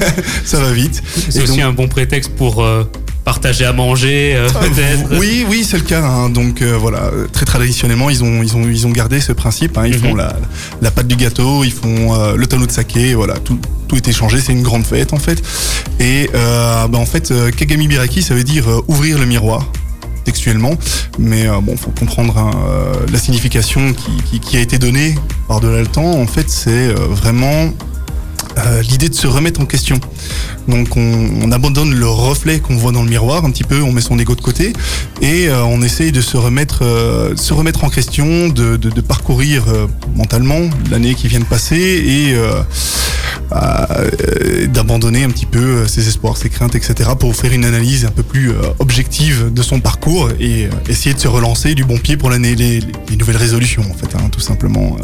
[0.44, 1.02] ça va vite.
[1.30, 2.84] C'est aussi donc- un bon prétexte pour euh,
[3.24, 5.18] partager à manger euh, euh, peut-être.
[5.18, 6.02] Oui, oui, c'est le cas.
[6.04, 6.30] hein.
[6.30, 9.76] Donc euh, voilà, très traditionnellement, ils ont, ils ont, ils ont gardé ce principe.
[9.78, 9.86] hein.
[9.86, 10.00] Ils Mhm.
[10.10, 10.36] font la,
[10.80, 13.14] la pâte du gâteau, ils font le tonneau de saké.
[13.14, 13.58] Voilà, tout,
[13.88, 14.40] tout est échangé.
[14.40, 15.42] C'est une grande fête en fait.
[16.00, 19.66] Et bah, en fait, Kagami Biraki, ça veut dire ouvrir le miroir
[20.24, 20.72] textuellement,
[21.20, 25.14] mais euh, bon, faut comprendre hein, euh, la signification qui, qui, qui a été donnée
[25.46, 26.10] par delà le temps.
[26.20, 27.72] En fait, c'est euh, vraiment
[28.58, 29.98] euh, l'idée de se remettre en question.
[30.68, 33.92] Donc on, on abandonne le reflet qu'on voit dans le miroir un petit peu, on
[33.92, 34.72] met son ego de côté
[35.20, 39.00] et euh, on essaye de se remettre, euh, se remettre en question, de, de, de
[39.00, 42.62] parcourir euh, mentalement l'année qui vient de passer et euh,
[44.68, 47.10] d'abandonner un petit peu ses espoirs, ses craintes, etc.
[47.18, 51.28] pour faire une analyse un peu plus objective de son parcours et essayer de se
[51.28, 54.96] relancer du bon pied pour l'année, les, les nouvelles résolutions en fait, hein, tout simplement.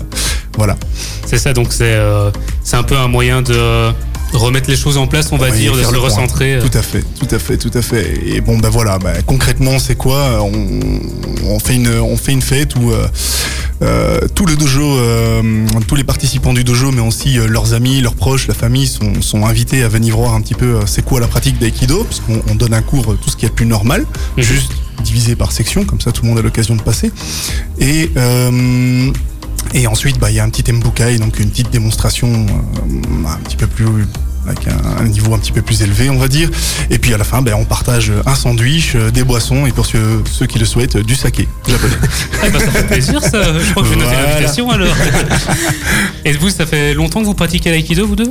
[0.52, 0.76] Euh, voilà.
[1.26, 2.30] C'est ça, donc c'est euh,
[2.62, 3.92] c'est un peu un moyen de
[4.32, 6.54] remettre les choses en place, on va Oui, dire, de se le recentrer.
[6.54, 6.62] euh.
[6.62, 8.18] Tout à fait, tout à fait, tout à fait.
[8.26, 10.52] Et bon, ben voilà, ben, concrètement, c'est quoi on,
[11.46, 13.06] on fait une, on fait une fête où euh,
[13.82, 15.42] euh, tout le dojo, euh,
[15.86, 19.20] tous les participants du dojo, mais aussi euh, leurs amis, leurs proches, la famille, sont,
[19.20, 22.40] sont invités à venir voir un petit peu euh, c'est quoi la pratique d'aïkido, puisqu'on
[22.50, 24.06] on donne un cours euh, tout ce qui est plus normal,
[24.38, 24.42] Mhm.
[24.44, 24.72] juste
[25.04, 27.10] divisé par section, comme ça tout le monde a l'occasion de passer.
[27.80, 29.10] Et euh,
[29.74, 33.36] et ensuite, bah, il y a un petit embukai, donc une petite démonstration euh, un
[33.38, 33.86] petit peu plus
[34.46, 36.50] avec un, un niveau un petit peu plus élevé, on va dire.
[36.90, 39.86] Et puis à la fin, ben, on partage un sandwich, euh, des boissons et pour
[39.86, 41.94] ceux, ceux qui le souhaitent, du saké japonais.
[42.42, 44.94] Ah bah, ça fait plaisir ça, je crois que je vais noter l'invitation alors.
[46.24, 48.30] Et vous, ça fait longtemps que vous pratiquez l'aïkido, vous deux?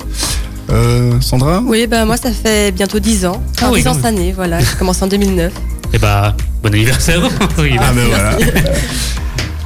[0.70, 1.62] Euh, Sandra?
[1.66, 3.42] Oui, bah moi ça fait bientôt 10 ans.
[3.58, 4.60] Ah Enfin, oui, 10 ans quand cette année, voilà.
[4.60, 5.52] J'ai commencé en 2009.
[5.94, 7.22] Eh bah, bon anniversaire.
[7.80, 8.38] Ah ben voilà.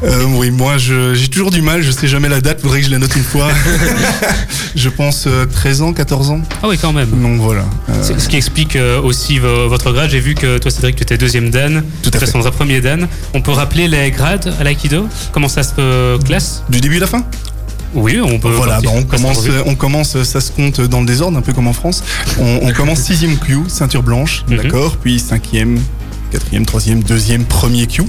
[0.04, 2.86] Euh, oui, moi je- j'ai toujours du mal, je sais jamais la date, faudrait que
[2.88, 3.48] je la note une fois.
[4.76, 6.42] je pense euh, 13 ans, 14 ans.
[6.62, 7.10] Ah oui, quand même.
[7.10, 7.66] Donc voilà.
[7.90, 10.10] Euh, C'est- Ce qui explique euh, aussi vo- votre grade.
[10.10, 11.84] J'ai vu que toi, Cédric, tu étais deuxième Dan.
[12.04, 12.26] Tout à fait.
[12.26, 13.08] Sandra, premier Dan.
[13.34, 15.08] On peut rappeler les grades à l'aïkido?
[15.32, 16.64] Comment ça se euh, classe?
[16.70, 17.24] Du début à la fin?
[17.94, 18.50] Oui, on peut.
[18.50, 19.52] Voilà, bah, on commence, revue.
[19.66, 22.04] on commence, ça se compte dans le désordre, un peu comme en France.
[22.40, 24.58] On, on commence sixième Q, ceinture blanche, Mhm.
[24.58, 25.80] d'accord, puis cinquième,
[26.32, 28.02] quatrième, troisième, deuxième, premier Q,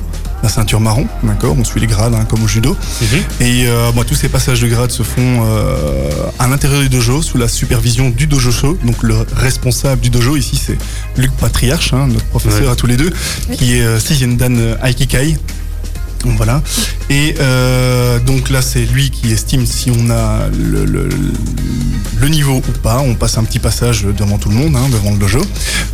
[0.42, 1.57] la ceinture marron, d'accord.
[1.59, 2.77] On suit les grades hein, comme au judo.
[3.01, 3.18] Mhm.
[3.40, 7.22] Et euh, moi, tous ces passages de grades se font euh, à l'intérieur du dojo,
[7.22, 8.79] sous la supervision du dojo show.
[8.85, 10.79] Donc le responsable du dojo ici, c'est
[11.20, 12.68] Luc Patriarche, hein, notre professeur Ouais.
[12.68, 13.12] à tous les deux,
[13.59, 15.37] qui est euh, sixième dan euh, Aikikai.
[16.36, 16.62] Voilà.
[17.08, 21.08] Et euh, donc là, c'est lui qui estime si on a le,
[22.28, 22.98] niveau ou pas.
[22.98, 25.40] On passe un petit passage devant tout le monde, hein, devant le dojo.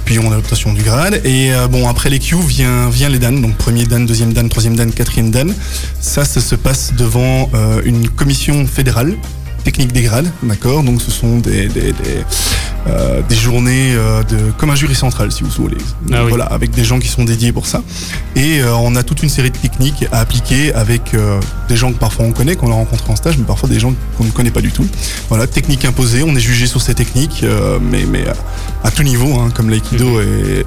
[0.05, 1.21] Puis on a l'obtention du grade.
[1.25, 3.41] Et euh, bon, après les Q vient, vient les dan.
[3.41, 5.53] Donc premier dan, deuxième dan, troisième dan, quatrième dan.
[6.01, 9.17] Ça, ça se passe devant euh, une commission fédérale
[9.63, 10.83] technique des grades, d'accord?
[10.83, 11.69] Donc ce sont des,
[12.89, 15.77] euh, des journées euh, de, comme un jury central, si vous voulez.
[16.13, 16.31] Ah oui.
[16.31, 17.83] Voilà, avec des gens qui sont dédiés pour ça.
[18.37, 21.15] Et euh, on a toute une série de techniques à appliquer avec
[21.69, 23.95] des gens que parfois on connaît, qu'on a rencontrés en stage, mais parfois des gens
[24.19, 24.87] qu'on ne connaît pas du tout.
[25.29, 27.45] Voilà, technique imposée, on est jugé sur ces techniques,
[27.81, 28.35] mais, mais à,
[28.89, 30.65] à tout niveau, hein, comme l'aïkido est-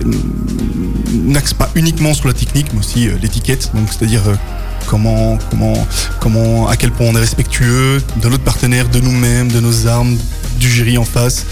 [1.14, 4.22] n'axe pas uniquement sur la technique, mais aussi l'étiquette, donc c'est-à-dire
[4.86, 5.88] comment, comment,
[6.20, 10.18] comment, à quel point on est respectueux de notre partenaire, de nous-mêmes, de nos armes,
[10.60, 11.46] du jury en face.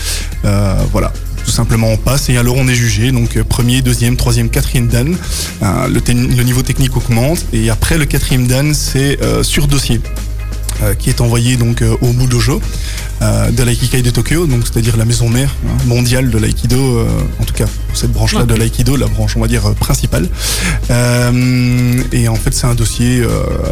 [0.45, 1.11] Euh, voilà.
[1.45, 3.11] Tout simplement, on passe et alors on est jugé.
[3.11, 5.15] Donc euh, premier, deuxième, troisième, quatrième dan.
[5.61, 9.99] Euh, le, niveau technique augmente et après le quatrième dan, c'est sur dossier.
[10.83, 12.61] Euh, qui est envoyé donc euh, au Budojo
[13.21, 17.05] euh, de l'Aikikai de Tokyo, donc c'est-à-dire la maison mère hein, mondiale de l'aïkido, euh,
[17.39, 20.27] en tout cas pour cette branche-là de l'aïkido, la branche on va dire principale.
[20.89, 23.23] Et en fait c'est un dossier.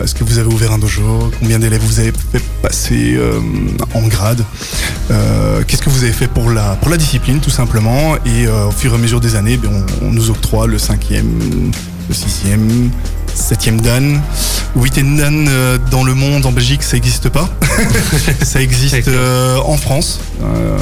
[0.04, 1.32] Est-ce que vous avez ouvert un dojo?
[1.40, 3.18] Combien d'élèves vous avez fait passer
[3.94, 4.44] en grade?
[5.68, 8.16] Qu'est-ce que vous avez fait pour la pour la discipline tout simplement?
[8.26, 11.72] Et au fur et à mesure des années, on, on nous octroie le cinquième,
[12.10, 12.90] le sixième,
[13.34, 14.22] septième dan,
[14.76, 17.50] huitième dan euh, dans le monde en Belgique ça n'existe pas.
[18.44, 20.20] ça existe euh, en France.
[20.44, 20.78] Euh,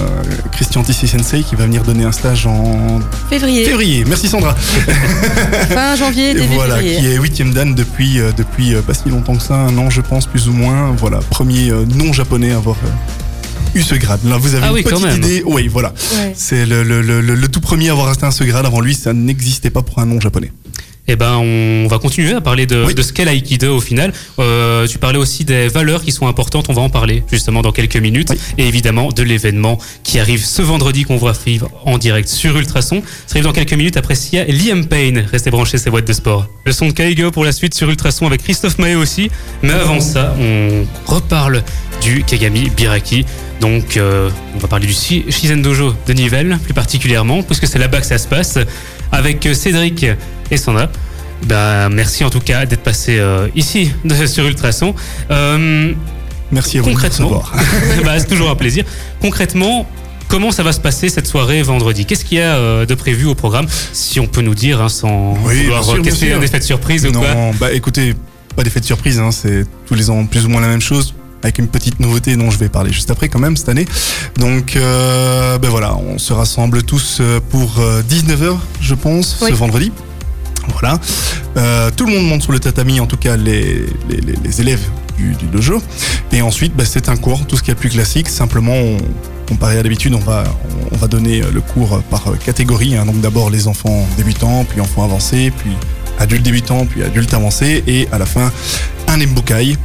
[0.52, 4.04] Christian Tissi Sensei qui va venir donner un stage en Février, février.
[4.08, 4.56] Merci Sandra.
[5.70, 7.00] fin janvier, début voilà, février.
[7.00, 9.90] qui est huitième dan depuis euh, depuis euh, pas si longtemps que ça, un an
[9.90, 10.92] je pense plus ou moins.
[10.98, 14.20] Voilà, premier euh, non japonais à avoir euh, eu ce grade.
[14.26, 15.18] Là vous avez Ah une oui, quand petite même.
[15.18, 15.44] idée.
[15.46, 15.94] Oui, voilà.
[16.16, 16.34] Ouais.
[16.36, 18.66] C'est le, le, le, le- le tout premier à avoir atteint ce grade.
[18.66, 20.52] Avant lui, ça n'existait pas pour un non japonais.
[21.12, 22.94] Eh ben, on va continuer à parler de, Oui.
[22.94, 24.14] de ce qu'est l'aïkido au final.
[24.38, 26.68] Euh, tu parlais aussi des valeurs qui sont importantes.
[26.70, 28.28] On va en parler justement dans quelques minutes.
[28.30, 28.38] Oui.
[28.60, 33.02] Et évidemment de l'événement qui arrive ce vendredi qu'on va vivre en direct sur Ultrason.
[33.26, 35.26] Ça arrive dans quelques minutes après Sia et Liam Payne.
[35.32, 36.46] Restez branchés, c'est boîtes de sport.
[36.66, 39.32] Le son de Kaigo pour la suite sur Ultrason avec Christophe Maé aussi.
[39.64, 41.64] Mais avant ça, on reparle
[42.04, 43.26] du Kagami Biraki.
[43.62, 47.80] Donc, euh, on va parler du Shi- Shizen Dojo de Nivelles, plus particulièrement, puisque c'est
[47.80, 48.58] là-bas que ça se passe,
[49.12, 50.06] avec euh, Cédric
[50.52, 50.90] et Sandra.
[51.48, 53.92] Bah, merci en tout cas d'être passé euh, ici
[54.28, 54.94] sur Ultrason.
[55.32, 55.94] Euh,
[56.52, 57.44] Merci à vous concrètement,
[58.04, 58.84] bah, c'est toujours un plaisir.
[59.22, 59.88] Concrètement,
[60.28, 62.06] comment ça va se passer cette soirée vendredi?
[62.06, 63.68] Qu'est-ce qu'il y a euh, de prévu au programme?
[63.94, 67.12] Si on peut nous dire, hein, sans Oui, vouloir sûr, un effet de surprise ou
[67.12, 67.34] quoi.
[67.36, 68.16] Non, bah écoutez,
[68.56, 71.14] pas d'effet de surprise, hein, c'est tous les ans plus ou moins la même chose.
[71.44, 73.86] Avec une petite nouveauté dont je vais parler juste après quand même cette année.
[74.38, 79.52] Donc euh, ben voilà, on se rassemble tous euh, pour 19h je pense Oui.
[79.52, 79.92] ce vendredi.
[80.72, 81.00] Voilà.
[81.58, 84.82] Euh, tout le monde monte sur le tatami, en tout cas les, les, élèves
[85.18, 85.82] du, du dojo.
[86.32, 88.30] Et ensuite, bah, c'est un cours, tout ce qui est plus classique.
[88.30, 88.98] Simplement, on,
[89.48, 90.44] comparé à d'habitude, on va,
[90.92, 92.96] on, on va donner euh, le cours par euh, catégorie.
[92.96, 93.06] hein.
[93.06, 95.72] Donc d'abord les enfants débutants, puis enfants avancés, puis
[96.20, 97.84] adultes débutants, puis adultes avancés.
[97.88, 98.52] Et à la fin,
[99.08, 99.76] un embukai.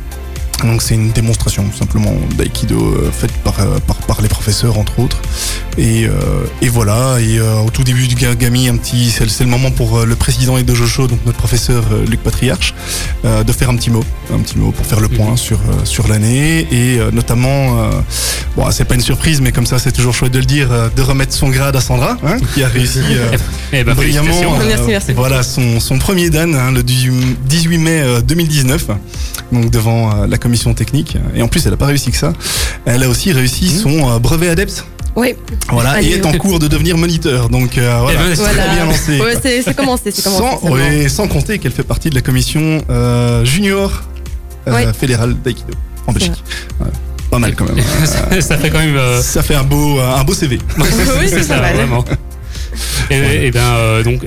[0.62, 5.00] Donc c'est une démonstration simplement d'aïkido euh, faite par, euh, par, par les professeurs entre
[5.00, 5.20] autres.
[5.76, 6.10] Et, euh,
[6.62, 9.72] et voilà, et euh, au tout début du Gami, un petit, c'est c'est le moment
[9.72, 12.72] pour euh, le président et Dojo Show, donc notre professeur euh, Luc Patriarche,
[13.24, 15.36] euh, de faire un petit mot, un petit mot pour faire le point Mhm.
[15.36, 17.90] sur euh, sur l'année et euh, notamment, euh,
[18.56, 20.88] bon c'est pas une surprise, mais comme ça c'est toujours chouette de le dire, euh,
[20.94, 23.36] de remettre son grade à Sandra, hein, qui a réussi euh,
[23.72, 24.30] Eh ben, brillamment.
[24.60, 28.86] euh, Merci, merci Voilà son, son premier dan, hein, le 18 18 mai euh, 2019,
[29.52, 31.16] donc devant euh, la commission technique.
[31.34, 32.32] Et en plus, elle a pas réussi que ça.
[32.84, 33.80] Elle a aussi réussi Mhm.
[33.80, 34.84] son euh, brevet adepte.
[35.16, 35.34] Oui,
[35.70, 37.48] Voilà, Allez, et est en cours de devenir moniteur.
[37.48, 38.62] Donc euh, voilà, Eh ben, c'est voilà.
[38.64, 39.20] très bien lancé.
[39.20, 40.44] Ouais, c'est commencé, c'est commencé.
[40.62, 44.02] sans, ouais, sans compter qu'elle fait partie de la commission euh, junior
[44.68, 44.86] euh, Ouais.
[44.92, 45.72] fédérale d'Aikido
[46.06, 46.42] en Belgique.
[46.80, 46.88] Ouais,
[47.30, 47.76] pas mal quand même.
[48.32, 48.96] Euh, ça fait quand même.
[48.96, 50.58] euh, ça fait un beau, un beau CV.
[50.78, 51.76] Oui, c'est pas mal.
[51.76, 52.04] vraiment.
[53.10, 54.20] Et, et ben euh, donc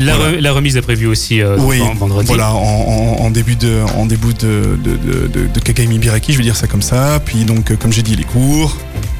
[0.00, 0.36] la, Voilà.
[0.36, 2.26] re- la remise est prévue aussi euh, Oui, ven- vendredi.
[2.26, 4.96] Voilà, en, en- en début de, en début de, de,
[5.28, 7.20] de, de, Kagami Biraki, je vais dire ça comme ça.
[7.24, 8.76] Puis donc, euh, comme j'ai dit, les cours,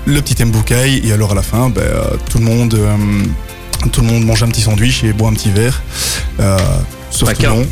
[0.07, 2.97] le petit embukai, et alors à la fin, ben, euh, tout le monde, euh,
[3.89, 5.83] tout le monde mange un petit sandwich et boit un petit verre.
[6.41, 6.57] Euh,
[7.11, 7.67] sauf tout non.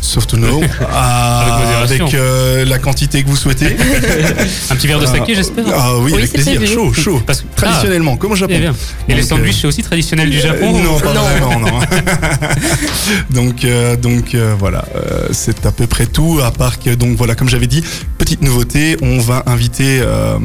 [0.00, 0.60] Sauf tout non.
[0.92, 3.68] Ah, Avec euh, la quantité que vous souhaitez.
[4.70, 5.64] Un petit verre de saké, j'espère.
[5.74, 6.56] Ah oui, Oui, avec plaisir.
[6.56, 6.72] prévu.
[6.74, 7.22] Chaud, chaud.
[7.26, 8.52] Parce que- Traditionnellement, comme au Ah, Japon.
[8.54, 9.10] eh.
[9.10, 11.22] Et les Donc, sandwichs, euh, c'est aussi traditionnel du Japon Euh, Non, pas Non.
[11.22, 11.80] vraiment, non.
[13.30, 16.40] donc, euh, donc euh, voilà, euh, c'est à peu près tout.
[16.44, 17.82] À part que, donc voilà, comme j'avais dit,
[18.18, 20.38] petite nouveauté, on va inviter euh,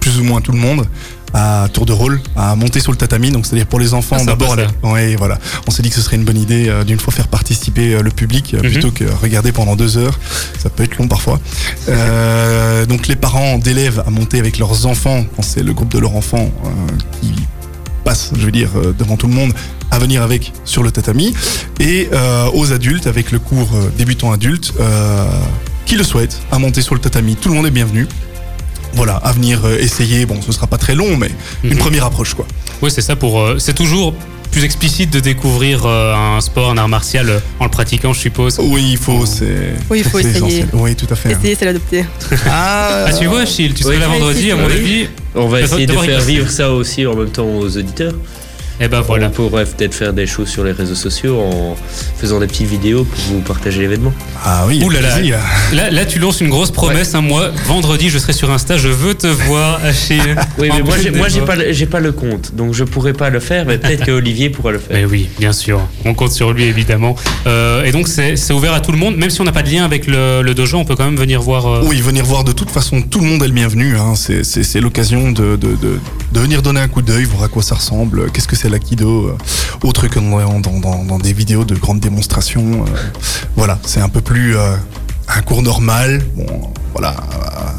[0.00, 0.84] plus ou moins tout le monde
[1.36, 3.92] à tour de rôle à monter sur le tatami donc c'est à dire pour les
[3.92, 4.56] enfants Ah, sympa, d'abord
[4.92, 7.26] ouais voilà on s'est dit que ce serait une bonne idée euh, d'une fois faire
[7.28, 8.70] participer euh, le public euh, Mhm.
[8.70, 10.18] plutôt que regarder pendant deux heures
[10.58, 11.40] ça peut être long parfois
[12.88, 16.14] donc les parents d'élèves à monter avec leurs enfants quand c'est le groupe de leurs
[16.14, 16.50] enfants
[17.20, 17.32] qui
[18.04, 18.68] passe, je veux dire,
[18.98, 19.52] devant tout le monde,
[19.90, 21.32] à venir avec sur le tatami,
[21.80, 25.24] et euh, aux adultes avec le cours débutant adulte, euh,
[25.86, 27.34] qui le souhaitent, à monter sur le tatami.
[27.34, 28.06] Tout le monde est bienvenu.
[28.94, 30.26] Voilà, à venir euh, essayer.
[30.26, 31.30] Bon, ce sera pas très long, mais
[31.62, 31.78] une Mhm.
[31.78, 32.46] première approche, quoi.
[32.82, 33.40] Oui, c'est ça pour.
[33.40, 34.14] euh, c'est toujours
[34.50, 38.60] plus explicite de découvrir euh, un sport, un art martial en le pratiquant, je suppose.
[38.62, 39.74] Oui, il faut, c'est.
[39.90, 40.36] Oui, il faut c'est essayer.
[40.36, 40.68] essentiel.
[40.74, 41.32] Oui, tout à fait.
[41.32, 42.04] Essayer, c'est l'adopter.
[42.46, 44.00] Ah, Ah, tu vois, Achille, tu serais Oui.
[44.00, 44.72] là vendredi, à mon Oui.
[44.72, 45.06] avis.
[45.34, 48.14] On va essayer de faire vivre ça aussi en même temps aux auditeurs.
[48.80, 49.28] Eh ben voilà.
[49.28, 51.76] On pourrait peut-être faire des choses sur les réseaux sociaux en
[52.18, 54.12] faisant des petites vidéos pour vous partager l'événement.
[54.44, 55.14] ah oui, Ouh là là.
[55.14, 55.38] plaisir.
[55.72, 57.14] Là, là, tu lances une grosse promesse.
[57.14, 58.76] hein, moi, vendredi, je serai sur Insta.
[58.76, 60.34] Je veux te voir, Achille.
[60.58, 63.12] Oui, mais moi, j'ai, moi, j'ai pas, le- j'ai pas le compte, donc je pourrais
[63.12, 64.96] pas le faire, mais peut-être que Olivier pourra le faire.
[64.96, 65.80] Mais oui, bien sûr.
[66.04, 67.14] On compte sur lui, évidemment.
[67.46, 69.16] Euh, et donc, c'est c'est ouvert à tout le monde.
[69.16, 71.16] Même si on n'a pas de lien avec le, le dojo, on peut quand même
[71.16, 71.66] venir voir.
[71.66, 73.96] euh, Oui, venir voir de toute façon, tout le monde est le bienvenu.
[73.96, 74.14] Hein.
[74.16, 75.98] C'est, c'est, c'est l'occasion de, de, de,
[76.32, 79.28] de venir donner un coup d'œil, voir à quoi ça ressemble, qu'est-ce que c'est l'akido,
[79.28, 79.36] euh,
[79.86, 82.84] autre que dans, dans, dans, dans des vidéos de grandes démonstrations.
[82.84, 83.20] euh.
[83.56, 84.74] voilà, c'est un peu plus euh,
[85.28, 86.22] un cours normal.
[86.36, 86.46] Bon,
[86.92, 87.16] voilà,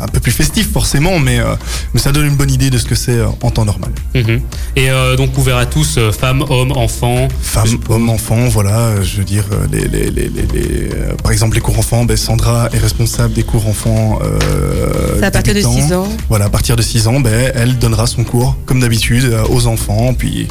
[0.01, 1.55] un peu plus festif forcément, mais, euh,
[1.93, 3.91] mais ça donne une bonne idée de ce que c'est euh, en temps normal.
[4.13, 4.41] mhm.
[4.75, 7.29] Et euh, donc, ouvert à tous, euh, femmes, hommes, enfants.
[7.41, 11.55] Femmes, hommes, enfants, voilà, je veux dire, les, les, les, les, les, euh, par exemple
[11.55, 14.19] les cours enfants, ben, Sandra est responsable des cours enfants.
[14.21, 15.87] Euh, C'est à partir de débutants.
[15.87, 16.07] 6 ans.
[16.27, 19.65] Voilà, à partir de 6 ans, ben, elle donnera son cours, comme d'habitude, euh, aux
[19.67, 20.49] enfants, puis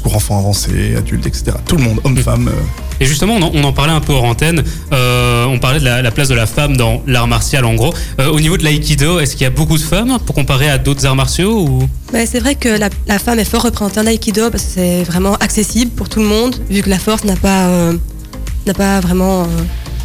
[0.00, 1.52] cours enfants avancés, adultes, etc.
[1.66, 2.22] Tout le monde, hommes, Mhm.
[2.22, 2.48] femmes.
[2.48, 4.62] euh, Et justement, on en, on en parlait un peu hors antenne.
[4.92, 7.94] Euh, on parlait de la, la place de la femme dans l'art martial, en gros.
[8.20, 10.76] Euh, au niveau de l'aïkido, est-ce qu'il y a beaucoup de femmes pour comparer à
[10.76, 11.88] d'autres arts martiaux ou...
[12.12, 15.02] Mais c'est vrai que la, la femme est fort représentée en aïkido parce que c'est
[15.04, 17.94] vraiment accessible pour tout le monde, vu que la force n'a pas, euh,
[18.66, 19.44] n'a pas vraiment.
[19.44, 19.46] euh,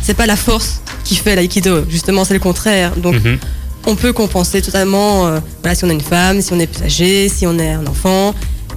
[0.01, 2.91] c'est pas la force qui fait l'aïkido, justement, c'est le contraire.
[2.95, 3.38] Donc Mhm.
[3.88, 6.84] on peut compenser totalement, euh, voilà, si on est une femme, si on est plus
[6.86, 8.34] âgé, si on est un enfant.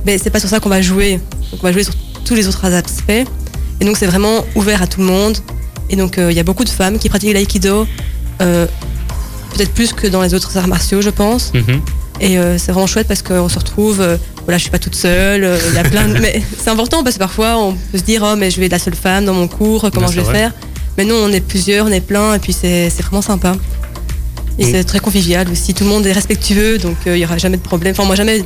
[0.09, 1.21] Mais c'est pas sur ça qu'on va jouer.
[1.51, 1.93] Donc on va jouer sur
[2.25, 3.11] tous les autres aspects.
[3.11, 5.37] Et donc c'est vraiment ouvert à tout le monde.
[5.91, 7.87] Et donc euh, il y a beaucoup de femmes qui pratiquent l'aïkido,
[8.41, 8.67] euh,
[9.55, 11.53] peut-être plus que dans les autres arts martiaux, je pense.
[11.53, 11.83] Mhm.
[12.23, 13.97] Et euh, c'est vraiment chouette parce qu'on se retrouve,
[14.45, 16.19] voilà, je suis pas toute seule, il y a plein de...
[16.23, 18.73] Mais c'est important parce que parfois on peut se dire, oh, mais je vais être
[18.73, 20.35] la seule femme dans mon cours, comment je vais vrai.
[20.39, 20.53] faire?
[20.97, 23.57] Mais non, on est plusieurs, on est plein, et puis c'est vraiment sympa.
[24.59, 24.71] Et Mm.
[24.73, 27.63] c'est très convivial aussi, tout le monde est respectueux, donc il y aura jamais de
[27.63, 27.93] problème.
[27.93, 28.43] Enfin, moi, jamais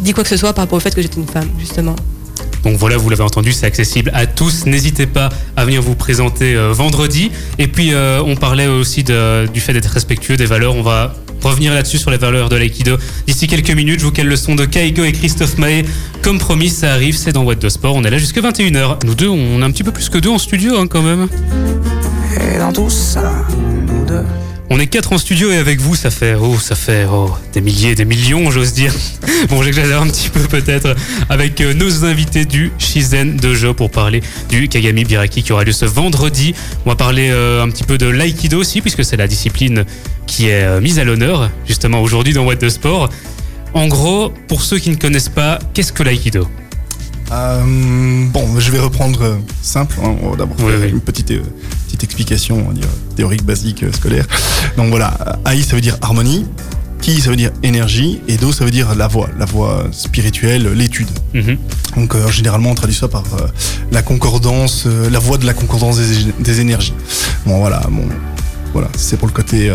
[0.00, 1.96] dit quoi que ce soit par rapport au fait que j'étais une femme, justement.
[2.64, 4.64] Donc voilà, vous l'avez entendu, c'est accessible à tous.
[4.66, 7.30] N'hésitez pas à venir vous présenter euh, vendredi.
[7.58, 10.74] Et puis euh, on parlait aussi de- du fait d'être respectueux des valeurs.
[10.74, 12.96] On va revenir là-dessus sur les valeurs de l'aïkido.
[13.26, 15.84] D'ici quelques minutes, je vous cale le son de Kaigo et Christophe Mahé.
[16.22, 17.94] Comme promis, ça arrive, c'est dans What de Sport.
[17.96, 19.04] On est là jusqu'à 21h.
[19.04, 21.28] Nous deux, on est un petit peu plus que deux en studio hein, quand même.
[22.54, 23.30] Et dans tout ça,
[23.86, 24.24] nous deux.
[24.70, 27.60] On est quatre en studio et avec vous, ça fait oh, ça fait oh, des
[27.60, 28.92] milliers, des millions, j'ose dire.
[29.50, 30.94] Bon, j'exagère un petit peu peut-être
[31.28, 35.72] avec euh, nos invités du Shizen Dojo pour parler du Kagami Biraki qui aura lieu
[35.72, 36.54] ce vendredi.
[36.86, 39.84] On va parler euh, un petit peu de l'aïkido aussi puisque c'est la discipline
[40.26, 43.10] qui est euh, mise à l'honneur justement aujourd'hui dans What de Sport.
[43.74, 46.48] En gros, pour ceux qui ne connaissent pas, qu'est-ce que l'aïkido?
[47.32, 49.96] Euh, bon, je vais reprendre simple.
[50.02, 50.16] hein.
[50.22, 50.88] On va d'abord Oui, faire oui.
[50.90, 51.32] une petite,
[51.96, 54.26] petite explication, on va dire, théorique, basique, euh, scolaire.
[54.76, 56.44] Donc voilà, Aï, ça veut dire harmonie.
[57.00, 58.20] Ki, ça veut dire énergie.
[58.28, 61.08] Et Do, ça veut dire la voix, la voix spirituelle, l'étude.
[61.34, 61.58] Mhm.
[61.96, 63.46] Donc euh, généralement, on traduit ça par euh,
[63.92, 66.94] la concordance, euh, la voix de la concordance des, des énergies.
[67.46, 68.08] Bon, voilà, bon,
[68.72, 69.70] voilà, c'est pour le côté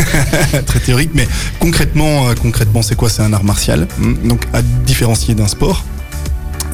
[0.66, 1.26] très théorique, mais
[1.60, 3.08] concrètement, concrètement, c'est quoi?
[3.08, 3.86] C'est un art martial,
[4.24, 5.84] donc à différencier d'un sport.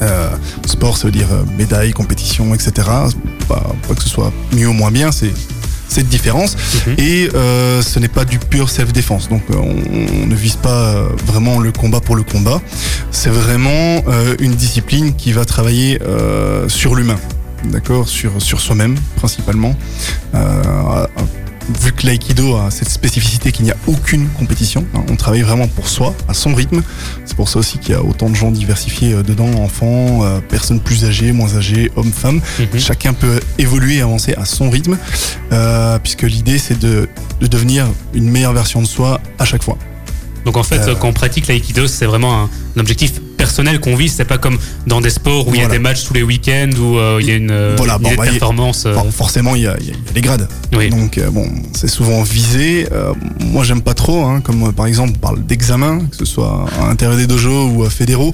[0.01, 0.29] Euh,
[0.65, 2.71] sport, ça veut dire euh, médaille, compétition, etc.
[3.47, 5.31] Pas, pas que ce soit mieux ou moins bien, c'est
[5.87, 6.57] cette différence.
[6.87, 6.95] Mhm.
[6.97, 9.29] Et euh, ce n'est pas du pur self-défense.
[9.29, 9.75] Donc on,
[10.23, 12.61] on ne vise pas vraiment le combat pour le combat.
[13.11, 17.17] C'est vraiment euh, une discipline qui va travailler euh, sur l'humain.
[17.65, 18.07] D'accord?
[18.07, 19.75] Sur, sur soi-même principalement.
[21.67, 25.67] Vu que l'aïkido a cette spécificité qu'il n'y a aucune compétition, hein, on travaille vraiment
[25.67, 26.83] pour soi, à son rythme.
[27.25, 30.41] C'est pour ça aussi qu'il y a autant de gens diversifiés euh, dedans, enfants, euh,
[30.41, 32.39] personnes plus âgées, moins âgées, hommes, femmes.
[32.59, 32.79] Mhm.
[32.79, 34.97] Chacun peut évoluer et avancer à son rythme,
[35.51, 37.09] euh, puisque l'idée c'est de,
[37.41, 39.77] de devenir une meilleure version de soi à chaque fois.
[40.45, 43.13] Donc en fait, quand on pratique l'aïkido, c'est vraiment un, un objectif
[43.45, 44.13] personnel qu'on vise.
[44.13, 46.71] C'est pas comme dans des sports où il y a des matchs tous les week-ends
[46.79, 48.87] où euh, il y a une, Voilà, bon, bah, performance.
[49.11, 50.47] forcément, il y a, y y les grades.
[50.75, 50.89] oui.
[50.89, 52.87] Donc euh, bon, c'est souvent visé.
[52.91, 56.65] Euh, moi, j'aime pas trop, hein, comme par exemple, on parle d'examen, que ce soit
[56.81, 58.33] à l'intérieur des dojos ou à fédéraux.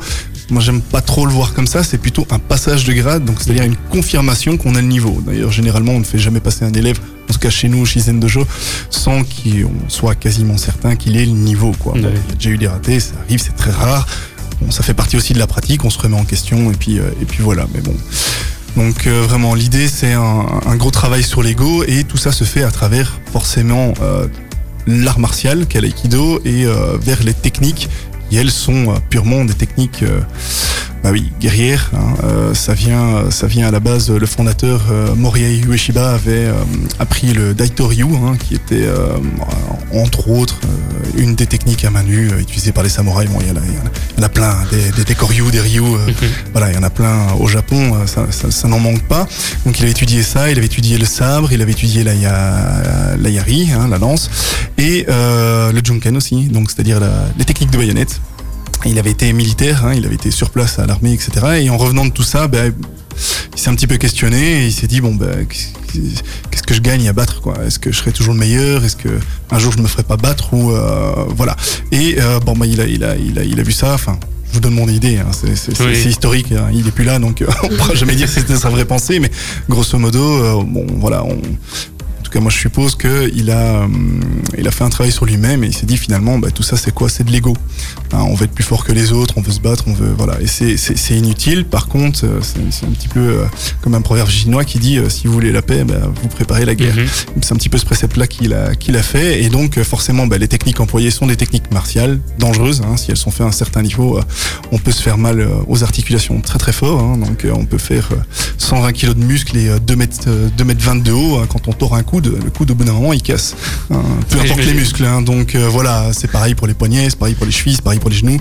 [0.49, 1.83] Moi, j'aime pas trop le voir comme ça.
[1.83, 5.21] C'est plutôt un passage de grade, donc c'est-à-dire une confirmation qu'on a le niveau.
[5.25, 6.99] D'ailleurs, généralement, on ne fait jamais passer un élève,
[7.29, 8.45] en tout cas chez nous au Shizen Dojo,
[8.89, 11.71] sans qu'on soit quasiment certain qu'il ait le niveau.
[11.79, 11.93] Quoi.
[11.95, 14.05] Il y a déjà eu des ratés, ça arrive, c'est très rare.
[14.69, 17.09] Ça fait partie aussi de la pratique, on se remet en question et puis euh,
[17.21, 17.67] et puis voilà.
[17.73, 17.95] Mais bon.
[18.77, 22.63] Donc euh, vraiment l'idée c'est un, gros travail sur l'ego et tout ça se fait
[22.63, 24.27] à travers forcément euh,
[24.87, 26.65] l'art martial qu'est l'aïkido et
[27.01, 27.89] vers les techniques
[28.29, 30.05] qui elles sont purement des techniques
[31.03, 31.89] bah oui guerrières.
[31.95, 32.13] hein.
[32.23, 36.53] Euh, ça vient ça vient à la base le fondateur euh, Moriei Ueshiba avait euh,
[36.99, 39.17] appris le Daito Ryu hein, qui était euh,
[39.93, 40.59] entre autres
[41.17, 43.29] une des techniques à main nue utilisées par les samouraïs.
[43.29, 43.77] Bon il y en a, il y
[44.19, 45.81] en a- a plein hein, des, des, des Koryu, des Ryu.
[45.81, 46.29] Mhm.
[46.51, 49.27] voilà, il y en a plein au Japon, ça, ça, ça n'en manque pas.
[49.65, 53.15] Donc il avait étudié ça, il avait étudié le sabre, il avait étudié la, ya-
[53.19, 54.29] la yari, hein, la lance,
[54.77, 56.99] et euh, le junken aussi, donc c'est-à-dire
[57.37, 58.21] les techniques de baïonnette.
[58.85, 61.31] Il avait été militaire, hein, il avait été sur place à l'armée, etc.
[61.61, 62.73] Et en revenant de tout ça, ben,
[63.53, 66.81] il s'est un petit peu questionné et il s'est dit bon ben qu'est-ce que je
[66.81, 67.55] gagne à battre quoi?
[67.65, 68.83] Est-ce que je serai toujours le meilleur?
[68.83, 69.09] Est-ce que
[69.51, 70.53] un jour je me ferai pas battre?
[70.53, 71.55] Ou euh, voilà
[71.91, 73.93] Et euh, bon ben il a il a il a il a vu ça.
[73.93, 74.17] Enfin
[74.51, 75.97] je vous donne mon idée, hein, c'est Oui.
[76.09, 78.67] historique, hein, il est plus là, donc euh, on pourra jamais dire si c'était sa
[78.69, 79.31] vraie pensée, mais
[79.69, 81.37] grosso modo, euh, bon voilà, on,
[82.31, 84.21] tout cas moi je suppose que il a, hum,
[84.57, 86.77] il a fait un travail sur lui-même et il s'est dit finalement, bah, tout ça
[86.77, 87.09] c'est quoi?
[87.09, 87.55] C'est de l'ego.
[88.13, 90.13] Hein, on veut être plus fort que les autres, on veut se battre, on veut
[90.17, 90.77] voilà, et c'est-
[91.17, 91.65] inutile.
[91.65, 93.45] Par contre, euh, c'est un petit peu euh,
[93.81, 96.63] comme un proverbe chinois qui dit euh, si vous voulez la paix, bah, vous préparez
[96.65, 96.95] la guerre.
[96.95, 97.05] Mhm.
[97.41, 99.43] C'est un petit peu ce précepte-là qu'il a, qu'il a fait.
[99.43, 102.81] Et donc, euh, forcément, bah, les techniques employées sont des techniques martiales, dangereuses.
[102.85, 102.95] hein.
[102.97, 104.21] si elles sont faites à un certain niveau, euh,
[104.71, 107.01] on peut se faire mal euh, aux articulations très très fort.
[107.01, 107.17] hein.
[107.17, 108.17] donc, euh, on peut faire euh,
[108.57, 111.41] 120 kg de muscles et euh, 2 mètres, euh, 2 mètres 20 de haut.
[111.49, 113.55] quand on tord un coude, le coude, au bout d'un moment, il casse.
[113.89, 114.01] hein.
[114.29, 115.05] peu importe les muscles.
[115.05, 115.21] hein.
[115.21, 117.99] donc, euh, voilà, c'est pareil pour les poignets, c'est pareil pour les chevilles, c'est pareil
[117.99, 118.39] pour les genoux.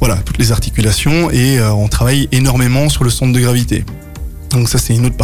[0.00, 1.30] Voilà, toutes les articulations.
[1.30, 3.84] Et euh, on travaille énormément sur le centre de gravité.
[4.50, 5.16] Donc ça c'est une autre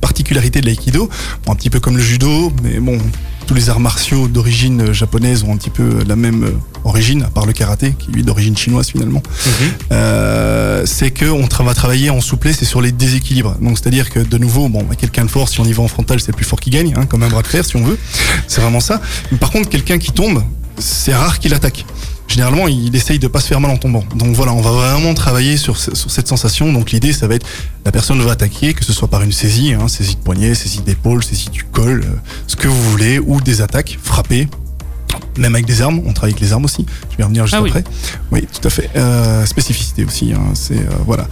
[0.00, 1.08] particularité de l'aïkido,
[1.44, 2.98] Bon, un petit peu comme le judo, mais bon,
[3.46, 6.50] tous les arts martiaux d'origine euh, japonaise ont un petit peu la même euh,
[6.84, 9.22] origine, à part le karaté, qui lui est d'origine chinoise finalement.
[9.46, 9.52] Mhm.
[9.92, 13.56] Euh, c'est que on tra- va travailler en souplesse et sur les déséquilibres.
[13.60, 15.88] Donc c'est-à-dire que de nouveau, bon, bah, quelqu'un de fort, si on y va en
[15.88, 17.84] frontal, c'est le plus fort qui gagne, hein, comme un bras de fer si on
[17.84, 17.98] veut.
[18.46, 19.00] C'est vraiment ça.
[19.32, 20.42] Mais par contre, quelqu'un qui tombe,
[20.78, 21.84] c'est rare qu'il attaque.
[22.34, 24.02] Généralement, il essaye de pas se faire mal en tombant.
[24.16, 26.72] Donc voilà, on va vraiment travailler sur, sur cette sensation.
[26.72, 27.46] Donc l'idée, ça va être
[27.84, 30.80] la personne va attaquer, que ce soit par une saisie, hein, saisie de poignet, saisie
[30.80, 32.16] d'épaule, saisie du col, euh,
[32.48, 34.48] ce que vous voulez, ou des attaques, frapper,
[35.38, 36.00] même avec des armes.
[36.06, 36.84] On travaille avec les armes aussi.
[37.12, 37.68] Je vais revenir juste Ah oui.
[37.70, 37.84] après.
[38.32, 38.90] Oui, tout à fait.
[38.96, 40.32] Euh, spécificité aussi.
[40.32, 41.28] hein, c'est euh, voilà.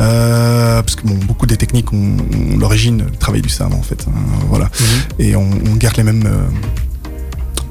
[0.00, 3.82] Euh, parce que bon, beaucoup des techniques ont, ont l'origine du travail du sabre en
[3.82, 4.04] fait.
[4.08, 4.12] hein,
[4.48, 4.70] voilà.
[5.20, 6.28] Et on, on garde les mêmes,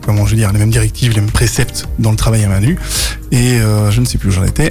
[0.02, 2.60] comment je veux dire, les mêmes directives, les mêmes préceptes dans le travail à main
[2.60, 2.78] nue.
[3.32, 4.70] Et euh, je ne sais plus où j'en étais.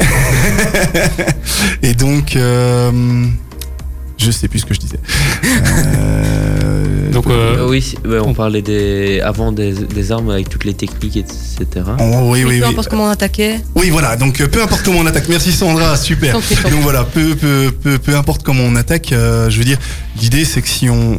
[1.83, 3.26] Et donc, euh,
[4.18, 5.01] je sais plus ce que je disais.
[5.45, 6.49] Euh,
[7.23, 7.95] Donc, euh, Euh, oui,
[8.25, 11.66] on parlait des, avant des, des armes avec toutes les techniques, etc.
[11.99, 12.71] oh, oui, oui, peu oui.
[12.71, 13.61] importe comment on attaquait.
[13.75, 14.16] Oui, voilà.
[14.16, 15.29] Donc, euh, peu importe comment on attaque.
[15.29, 16.33] Merci Sandra, super.
[16.35, 16.71] Tant tant.
[16.71, 19.12] Donc voilà, peu, peu, peu, peu importe comment on attaque.
[19.12, 19.79] euh, je veux dire,
[20.21, 21.18] l'idée c'est que si on,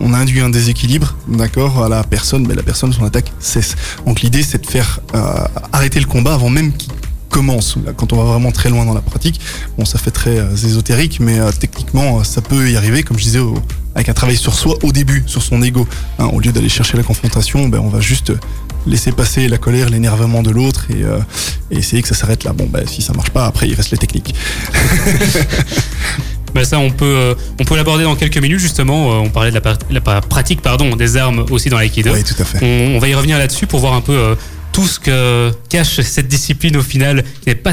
[0.00, 3.76] on induit un déséquilibre, d'accord, à la personne, ben, la personne son attaque cesse.
[4.06, 5.20] Donc l'idée c'est de faire euh,
[5.72, 6.92] arrêter le combat avant même qu'il
[7.28, 7.76] commence.
[7.84, 9.40] Là, quand on va vraiment très loin dans la pratique,
[9.76, 13.24] bon, ça fait très euh, ésotérique, mais euh, techniquement, ça peut y arriver, comme je
[13.24, 13.58] disais, au-
[13.94, 15.86] avec un travail sur soi au début, sur son ego.
[16.18, 18.32] Hein, au lieu d'aller chercher la confrontation, ben, on va juste
[18.86, 21.18] laisser passer la colère, l'énervement de l'autre et, euh,
[21.70, 22.52] et essayer que ça s'arrête là.
[22.52, 24.34] Bon, ben, si ça marche pas, après il reste les techniques.
[26.54, 29.12] bah, ça, on peut, euh, on peut l'aborder dans quelques minutes justement.
[29.12, 32.12] Euh, on parlait de la, pratique pardon, des armes aussi dans l'aïkido.
[32.12, 32.58] Oui, tout à fait.
[32.62, 34.34] On, on va y revenir là-dessus pour voir un peu euh,
[34.72, 37.72] tout ce que cache cette discipline au final, qui n'est pas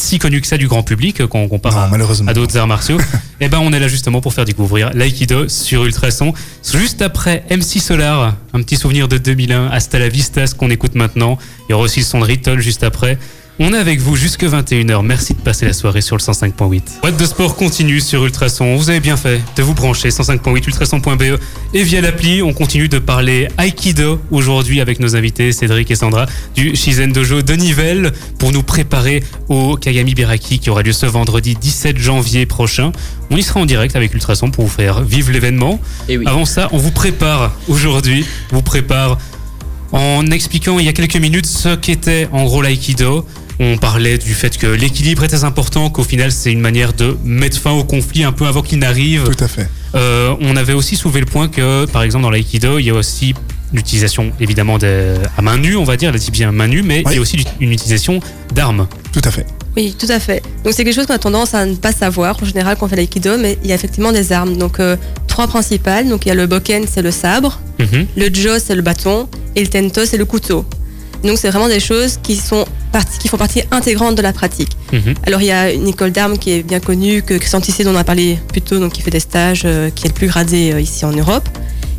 [0.00, 2.30] si connue que ça du grand public euh, quand on compare Non, à, malheureusement.
[2.30, 2.98] à d'autres arts martiaux.
[3.40, 6.32] Et ben, on est là justement pour faire découvrir l'aïkido sur Ultrason.
[6.72, 10.94] Juste après MC Solar, un petit souvenir de 2001, Hasta la Vista, ce qu'on écoute
[10.94, 11.38] maintenant.
[11.68, 13.18] Il y aura aussi le son de Riddle juste après.
[13.58, 15.04] On est avec vous jusque 21h.
[15.04, 17.00] Merci de passer la soirée sur le 105.8.
[17.02, 18.76] Boîte de sport continue sur Ultrason.
[18.76, 21.38] Vous avez bien fait de vous brancher 105.8 ultrason.be
[21.74, 26.26] et via l'appli, on continue de parler Aikido aujourd'hui avec nos invités Cédric et Sandra
[26.54, 31.06] du Shizen Dojo de Nivelles pour nous préparer au Kagami Biraki qui aura lieu ce
[31.06, 32.92] vendredi 17 janvier prochain.
[33.30, 35.78] On y sera en direct avec Ultrason pour vous faire vivre l'événement.
[36.08, 36.22] Oui.
[36.24, 39.18] Avant ça, on vous prépare aujourd'hui, on vous prépare
[39.92, 43.26] en expliquant il y a quelques minutes ce qu'était en gros l'aïkido.
[43.62, 47.60] On parlait du fait que l'équilibre était important, qu'au final c'est une manière de mettre
[47.60, 49.24] fin au conflit un peu avant qu'il n'arrive.
[49.24, 49.68] Tout à fait.
[49.94, 52.94] Euh, on avait aussi soulevé le point que, par exemple, dans l'aïkido, il y a
[52.94, 53.34] aussi
[53.74, 57.02] l'utilisation évidemment des, à main nue, on va dire, la type bien main nue, mais
[57.06, 58.20] il y a aussi une utilisation
[58.54, 58.88] d'armes.
[59.12, 59.46] Tout à fait.
[59.76, 60.42] Oui, tout à fait.
[60.64, 62.88] Donc c'est quelque chose qu'on a tendance à ne pas savoir en général quand on
[62.88, 64.56] fait l'aïkido, mais il y a effectivement des armes.
[64.56, 64.96] Donc euh,
[65.28, 66.08] trois principales.
[66.08, 67.60] Donc il y a le boken, c'est le sabre.
[67.78, 68.06] Mhm.
[68.16, 69.28] Le jo, c'est le bâton.
[69.54, 70.64] Et le tento, c'est le couteau.
[71.24, 74.76] Donc c'est vraiment des choses qui sont partie, qui font partie intégrante de la pratique.
[74.92, 75.14] Mhm.
[75.26, 77.92] Alors il y a une école d'armes qui est bien connue, que Christian Tissé dont
[77.92, 80.28] on a parlé plus tôt, donc qui fait des stages, euh, qui est le plus
[80.28, 81.48] gradé euh, ici en Europe,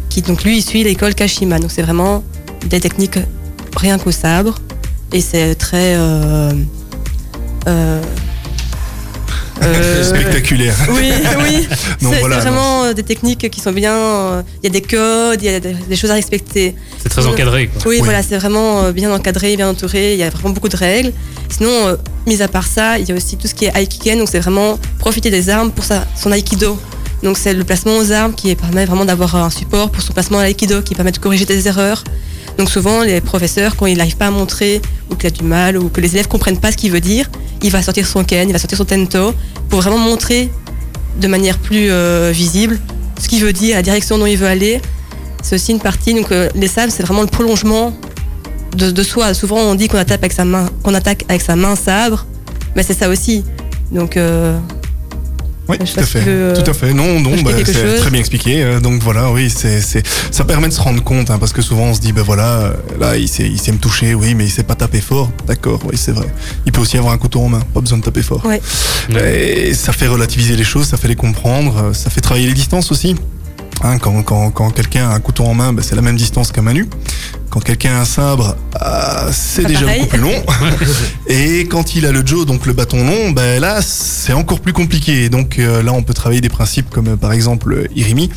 [0.09, 1.59] qui donc lui il suit l'école Kashima.
[1.59, 2.23] Donc c'est vraiment
[2.67, 3.19] des techniques
[3.75, 4.59] rien qu'au sabre
[5.13, 6.51] et c'est très euh,
[9.63, 10.75] euh, Spectaculaire.
[10.91, 11.67] oui, oui.
[11.99, 13.93] C'est voilà, vraiment euh, des techniques qui sont bien.
[13.93, 16.75] euh, Il y a des codes, il y a des, choses à respecter.
[17.01, 17.81] C'est très encadré, quoi.
[17.85, 18.01] Oui, Oui.
[18.03, 20.13] voilà, c'est vraiment euh, bien encadré, bien entouré.
[20.13, 21.11] Il y a vraiment beaucoup de règles.
[21.49, 21.97] Sinon,
[22.27, 24.17] mis à part ça, il y a aussi tout ce qui est aikiken.
[24.19, 26.79] Donc, c'est vraiment profiter des armes pour sa, son aikido.
[27.23, 30.39] Donc, c'est le placement aux armes qui permet vraiment d'avoir un support pour son placement
[30.39, 32.03] à l'aïkido, qui permet de corriger des erreurs.
[32.57, 35.77] Donc, souvent, les professeurs, quand ils n'arrivent pas à montrer, ou qu'il a du mal,
[35.77, 37.29] ou que les élèves comprennent pas ce qu'il veut dire,
[37.61, 39.33] il va sortir son ken, il va sortir son tento,
[39.69, 40.51] pour vraiment montrer
[41.19, 42.79] de manière plus euh, visible
[43.21, 44.81] ce qu'il veut dire, la direction dont il veut aller.
[45.43, 47.93] C'est aussi une partie, donc euh, les sabres, c'est vraiment le prolongement
[48.75, 49.33] de, soi.
[49.33, 52.25] Souvent, on dit qu'on attaque avec sa main, qu'on attaque avec sa main sabre,
[52.75, 53.43] mais c'est ça aussi.
[53.91, 54.57] Donc, euh,
[55.69, 56.53] Oui, tout à fait.
[56.53, 56.93] tout à fait.
[56.93, 58.63] Non, non, bah, c'est très bien expliqué.
[58.63, 59.81] Euh, Donc voilà, oui, c'est,
[60.31, 62.47] ça permet de se rendre compte, hein, parce que souvent on se dit, ben voilà,
[62.59, 65.31] euh, là, il sait, il sait me toucher, oui, mais il sait pas taper fort.
[65.47, 66.25] D'accord, oui, c'est vrai.
[66.65, 68.43] Il peut aussi avoir un couteau en main, pas besoin de taper fort.
[68.45, 68.61] Ouais.
[69.15, 72.53] Et ça fait relativiser les choses, ça fait les comprendre, euh, ça fait travailler les
[72.53, 73.15] distances aussi.
[73.83, 76.51] Hein, quand quand, quand quelqu'un a un couteau en main, ben, c'est la même distance
[76.51, 76.87] qu'un manu.
[77.51, 79.99] Quand quelqu'un a un sabre, euh, c'est déjà pareil.
[80.03, 80.43] beaucoup plus long.
[81.27, 84.71] Et quand il a le Joe, donc le bâton long, ben là c'est encore plus
[84.71, 85.27] compliqué.
[85.29, 88.29] Donc euh, là on peut travailler des principes comme euh, par exemple Irimi.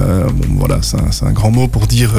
[0.00, 2.10] Euh, bon voilà, c'est un, grand mot pour dire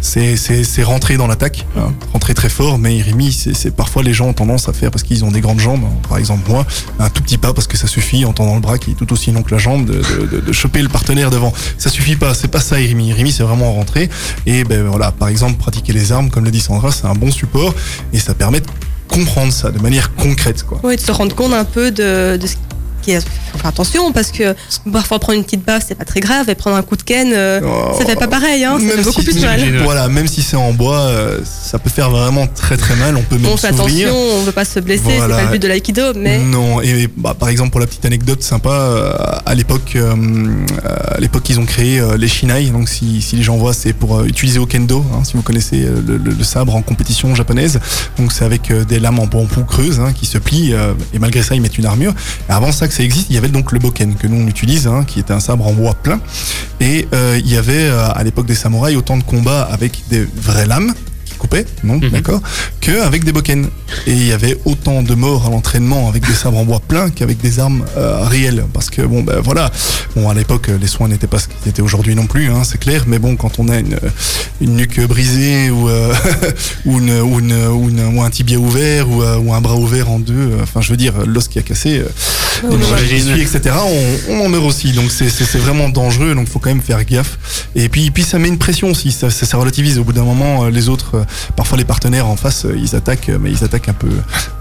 [0.00, 2.78] c'est rentrer dans l'attaque, hein, rentrer très fort.
[2.78, 5.40] Mais Irimi, c'est c'est parfois les gens ont tendance à faire parce qu'ils ont des
[5.40, 5.82] grandes jambes.
[5.84, 5.94] hein.
[6.08, 6.66] Par exemple moi,
[6.98, 9.12] un tout petit pas parce que ça suffit en tendant le bras qui est tout
[9.12, 11.52] aussi long que la jambe de, de, de- de choper le partenaire devant.
[11.78, 13.10] Ça suffit pas, c'est pas ça Irimi.
[13.10, 14.10] Irimi c'est vraiment rentrer.
[14.46, 17.30] Et ben voilà, par exemple pratiquer les armes comme le dit Sandra, c'est un bon
[17.30, 17.74] support
[18.12, 18.66] et ça permet de
[19.08, 20.64] comprendre ça de manière concrète.
[20.82, 22.56] Oui, de se rendre compte un peu de, de ce
[23.04, 23.20] qui est.
[23.52, 24.54] Faut faire attention parce que
[24.92, 27.32] parfois prendre une petite baffe c'est pas très grave et prendre un coup de ken
[27.32, 27.60] euh,
[27.98, 29.60] ça fait pas pareil, hein, ça fait Même beaucoup si- plus mal.
[29.84, 33.16] Voilà, même si c'est en bois, euh, ça peut faire vraiment très très mal.
[33.16, 34.08] On peut même On fait s'ouvrir.
[34.08, 35.36] attention, on veut pas se blesser, Voilà.
[35.36, 38.04] c'est pas le but de l'aïkido, mais Non, et bah, par exemple pour la petite
[38.04, 39.12] anecdote sympa, euh,
[39.46, 40.14] à l'époque, euh,
[41.14, 42.70] à l'époque ils ont créé euh, les shinai.
[42.70, 45.04] Donc si, si les gens voient, c'est pour euh, utiliser au kendo.
[45.14, 47.78] hein, si vous connaissez euh, le, le- le sabre en compétition japonaise,
[48.18, 50.72] donc c'est avec euh, des lames en bambou creuses hein, qui se plient.
[50.74, 52.14] euh, et malgré ça, ils mettent une armure.
[52.48, 54.86] Et avant ça, ça existe, il y avait donc le boken que nous on utilise,
[54.86, 56.20] hein, qui était un sabre en bois plein.
[56.78, 60.24] Et euh, il y avait euh, à l'époque des samouraïs autant de combats avec des
[60.24, 60.94] vraies lames
[61.44, 62.08] coupaient, non, Mhm.
[62.10, 62.40] d'accord,
[62.80, 63.66] que avec des boken.
[64.06, 67.10] Et il y avait autant de morts à l'entraînement avec des sabres en bois plein
[67.10, 68.64] qu'avec des armes euh, réelles.
[68.72, 69.70] Parce que bon, ben voilà,
[70.16, 72.78] bon à l'époque les soins n'étaient pas ce qu'ils étaient aujourd'hui non plus, hein, c'est
[72.78, 73.04] clair.
[73.06, 73.98] Mais bon, quand on a une,
[74.60, 76.12] une nuque brisée ou euh,
[76.86, 79.76] ou, une, ou, une, ou, une- ou un tibia ouvert ou, euh, ou un bras
[79.76, 82.08] ouvert en deux, enfin je veux dire l'os qui a cassé, euh,
[82.64, 82.76] Oui,
[83.10, 83.40] des oui.
[83.42, 83.74] etc.
[84.28, 85.28] On, on en meurt aussi, donc c'est-
[85.58, 87.38] vraiment dangereux, donc faut quand même faire gaffe.
[87.76, 89.98] Et puis puis ça met une pression aussi, ça, ça, ça relativise.
[89.98, 91.24] Au bout d'un moment, les autres, euh,
[91.56, 94.10] parfois les partenaires en face, euh, ils attaquent, euh, mais ils attaquent un peu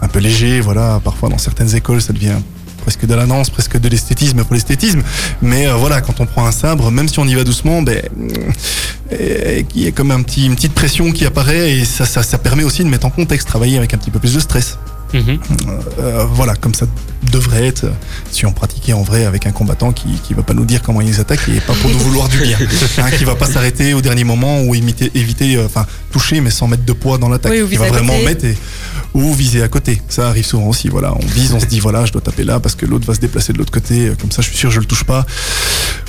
[0.02, 1.00] un léger, voilà.
[1.04, 2.38] Parfois dans certaines écoles, ça devient
[2.82, 5.02] presque de la danse, presque de l'esthétisme pour l'esthétisme.
[5.42, 8.02] Mais euh, voilà, quand on prend un sabre, même si on y va doucement, ben
[9.12, 12.84] il y a comme un une petite pression qui apparaît et ça, ça permet aussi
[12.84, 14.78] de mettre en contexte, travailler avec un petit peu plus de stress.
[15.14, 15.40] Mhm.
[16.00, 16.86] Euh, voilà, comme ça
[17.32, 17.86] devrait être
[18.32, 21.02] si on pratiquait en vrai avec un combattant qui qui va pas nous dire comment
[21.02, 22.58] il nous attaque et pas pour nous vouloir du bien,
[22.98, 26.50] hein, qui va pas s'arrêter au dernier moment ou imiter, éviter, euh, enfin toucher mais
[26.50, 28.26] sans mettre de poids dans l'attaque, Oui, ou qui va vraiment côté.
[28.26, 28.58] mettre et,
[29.14, 30.02] ou viser à côté.
[30.10, 30.90] Ça arrive souvent aussi.
[30.90, 33.14] Voilà, on vise, on se dit voilà, je dois taper là parce que l'autre va
[33.14, 35.26] se déplacer de l'autre côté, euh, comme ça je suis sûr je le touche pas.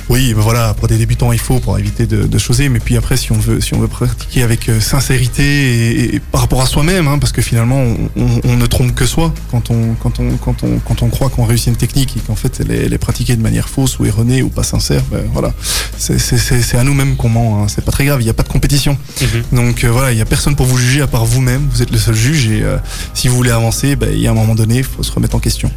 [0.09, 2.95] Oui, mais voilà, pour des débutants il faut pour éviter de, de choser, mais puis
[2.95, 6.61] après si on veut si on veut pratiquer avec euh, sincérité et, et par rapport
[6.61, 9.95] à soi-même, hein, parce que finalement on, on- on ne trompe que soi quand on
[9.95, 12.71] quand on quand on quand on croit qu'on réussit une technique et qu'en fait elle
[12.71, 15.53] est, elle est pratiquée de manière fausse ou erronée ou pas sincère, ben voilà,
[15.97, 17.63] c'est à nous-mêmes qu'on ment.
[17.63, 17.67] Hein.
[17.67, 18.97] C'est pas très grave, il n'y a pas de compétition.
[19.21, 19.57] Mhm.
[19.57, 21.67] Donc euh, voilà, il y a personne pour vous juger à part vous-même.
[21.71, 22.77] Vous êtes le seul juge et euh,
[23.13, 25.35] si vous voulez avancer, ben, il y a un moment donné, il faut se remettre
[25.35, 25.71] en question.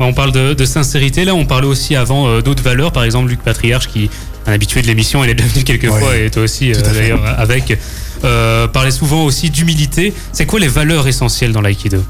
[0.00, 1.24] On parle de, de sincérité.
[1.24, 2.92] Là, on parlait aussi avant euh, d'autres valeurs.
[2.92, 4.10] Par exemple, Luc Patriarche, qui est
[4.46, 6.00] un habitué de l'émission, il est déjà venu quelques Ouais.
[6.00, 7.78] fois et toi aussi, euh, d'ailleurs, avec.
[8.24, 10.12] Euh, parlait souvent aussi d'humilité.
[10.32, 12.02] C'est quoi les valeurs essentielles dans l'aïkido?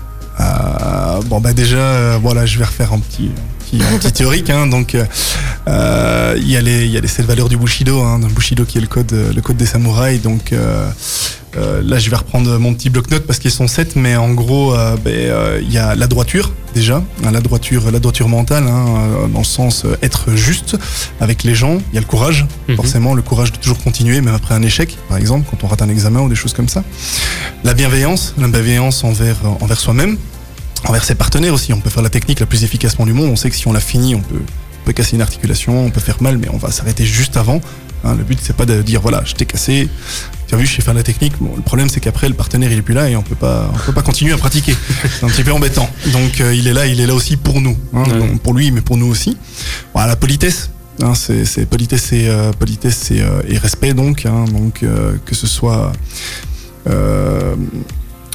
[1.26, 4.68] Bon bah déjà voilà je vais refaire un petit un petit, un petit théorique hein,
[4.68, 4.95] donc
[5.66, 8.80] il y a les y a les sept valeurs du Bushido hein, Bushido qui est
[8.80, 10.55] le code le code des samouraïs donc
[11.57, 14.74] euh, là je vais reprendre mon petit bloc-notes parce qu'ils sont sept mais en gros
[14.74, 18.64] euh, ben, euh, il y a la droiture déjà hein, la droiture la droiture mentale
[18.68, 20.76] hein, euh, dans le sens euh, être juste
[21.20, 22.76] avec les gens il y a le courage Mhm.
[22.76, 25.83] forcément le courage de toujours continuer même après un échec par exemple quand on rate
[25.83, 26.85] un examen ou des choses comme ça
[27.64, 30.16] la bienveillance la bienveillance envers envers soi-même
[30.87, 31.72] envers ses partenaires aussi.
[31.72, 33.29] On peut faire la technique la plus efficacement du monde.
[33.33, 34.41] On sait que si on l'a fini, on peut,
[34.83, 37.61] on peut casser une articulation, on peut faire mal, mais on va s'arrêter juste avant.
[38.05, 39.88] Hein, le but, c'est pas de dire voilà, je t'ai cassé.
[40.46, 41.34] Tu as vu, je sais faire la technique.
[41.40, 43.70] Bon, le problème, c'est qu'après, le partenaire, il est plus là et on peut pas,
[43.74, 44.74] on peut pas continuer à pratiquer.
[45.03, 45.88] C'est un petit peu embêtant.
[46.12, 48.18] Donc, euh, il est là, il est là aussi pour nous, hein, Ouais.
[48.18, 49.36] donc, pour lui, mais pour nous aussi.
[49.94, 50.70] La politesse.
[51.03, 54.84] Hein, c'est politesse et euh, politesse et, euh, et respect donc donc
[55.24, 55.92] que ce soit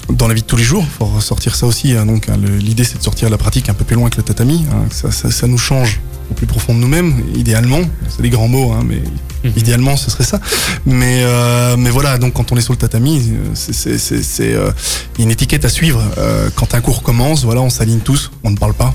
[0.10, 1.94] dans la vie de tous les jours, faut ressortir ça aussi.
[1.94, 2.06] hein.
[2.06, 4.66] donc, hein, l'idée c'est de sortir la pratique un peu plus loin que le tatami.
[4.72, 6.00] hein, que ça, ça, ça nous change
[6.32, 7.82] au plus profond de nous-mêmes, idéalement.
[8.10, 9.02] C'est des grands mots, hein, mais
[9.44, 9.52] Mhm.
[9.58, 10.40] idéalement ce serait ça.
[10.86, 14.72] Mais, euh, mais voilà, donc quand on est sur le tatami, c'est- euh,
[15.20, 16.02] une étiquette à suivre.
[16.18, 18.94] Euh, quand un cours commence, voilà, on s'aligne tous, on ne parle pas.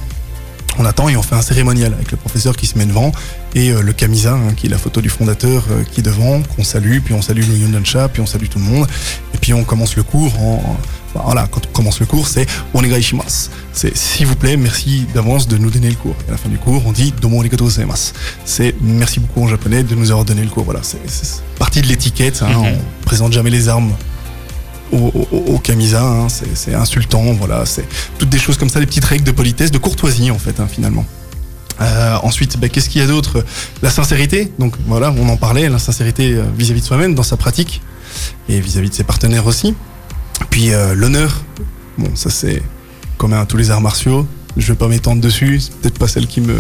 [0.81, 3.11] On attend et on fait un cérémonial avec le professeur qui se met devant
[3.57, 6.99] et le Kamisa, hein, qui est la photo du fondateur, qui est devant, qu'on salue,
[7.05, 8.87] puis on salue le Yundansha, puis on salue tout le monde,
[9.35, 10.77] et puis on commence le cours en, en-
[11.15, 13.51] voilà, quand on commence le cours, c'est onegai shimasu.
[13.73, 16.17] C'est s'il vous plaît, merci d'avance de nous donner le cours.
[16.27, 18.13] Et à la fin du cours, on dit domo arigatou gozaimasu.
[18.45, 20.65] C'est merci beaucoup en japonais de nous avoir donné le cours.
[20.65, 20.99] Voilà, c'est
[21.59, 22.43] partie de l'étiquette.
[22.43, 22.79] Hein, Mhm.
[23.03, 23.93] On présente jamais les armes
[24.93, 24.97] au,
[25.33, 25.61] au,
[25.97, 27.87] hein, c'est c'est insultant, voilà, c'est
[28.19, 30.69] toutes des choses comme ça, des petites règles de politesse, de courtoisie en fait, hein,
[30.71, 31.05] finalement.
[31.81, 33.45] Euh, ensuite, bah, qu'est-ce qu'il y a d'autre?
[33.83, 37.37] La sincérité, donc voilà, on en parlait, la sincérité euh, vis-à-vis de soi-même dans sa
[37.37, 37.83] pratique
[38.49, 39.75] et vis-à-vis de ses partenaires aussi.
[40.51, 41.43] Puis euh, l'honneur,
[41.99, 42.63] bon, ça c'est
[43.17, 44.27] commun à tous les arts martiaux.
[44.57, 46.55] Je vais pas m'étendre dessus, c'est peut-être pas celle qui me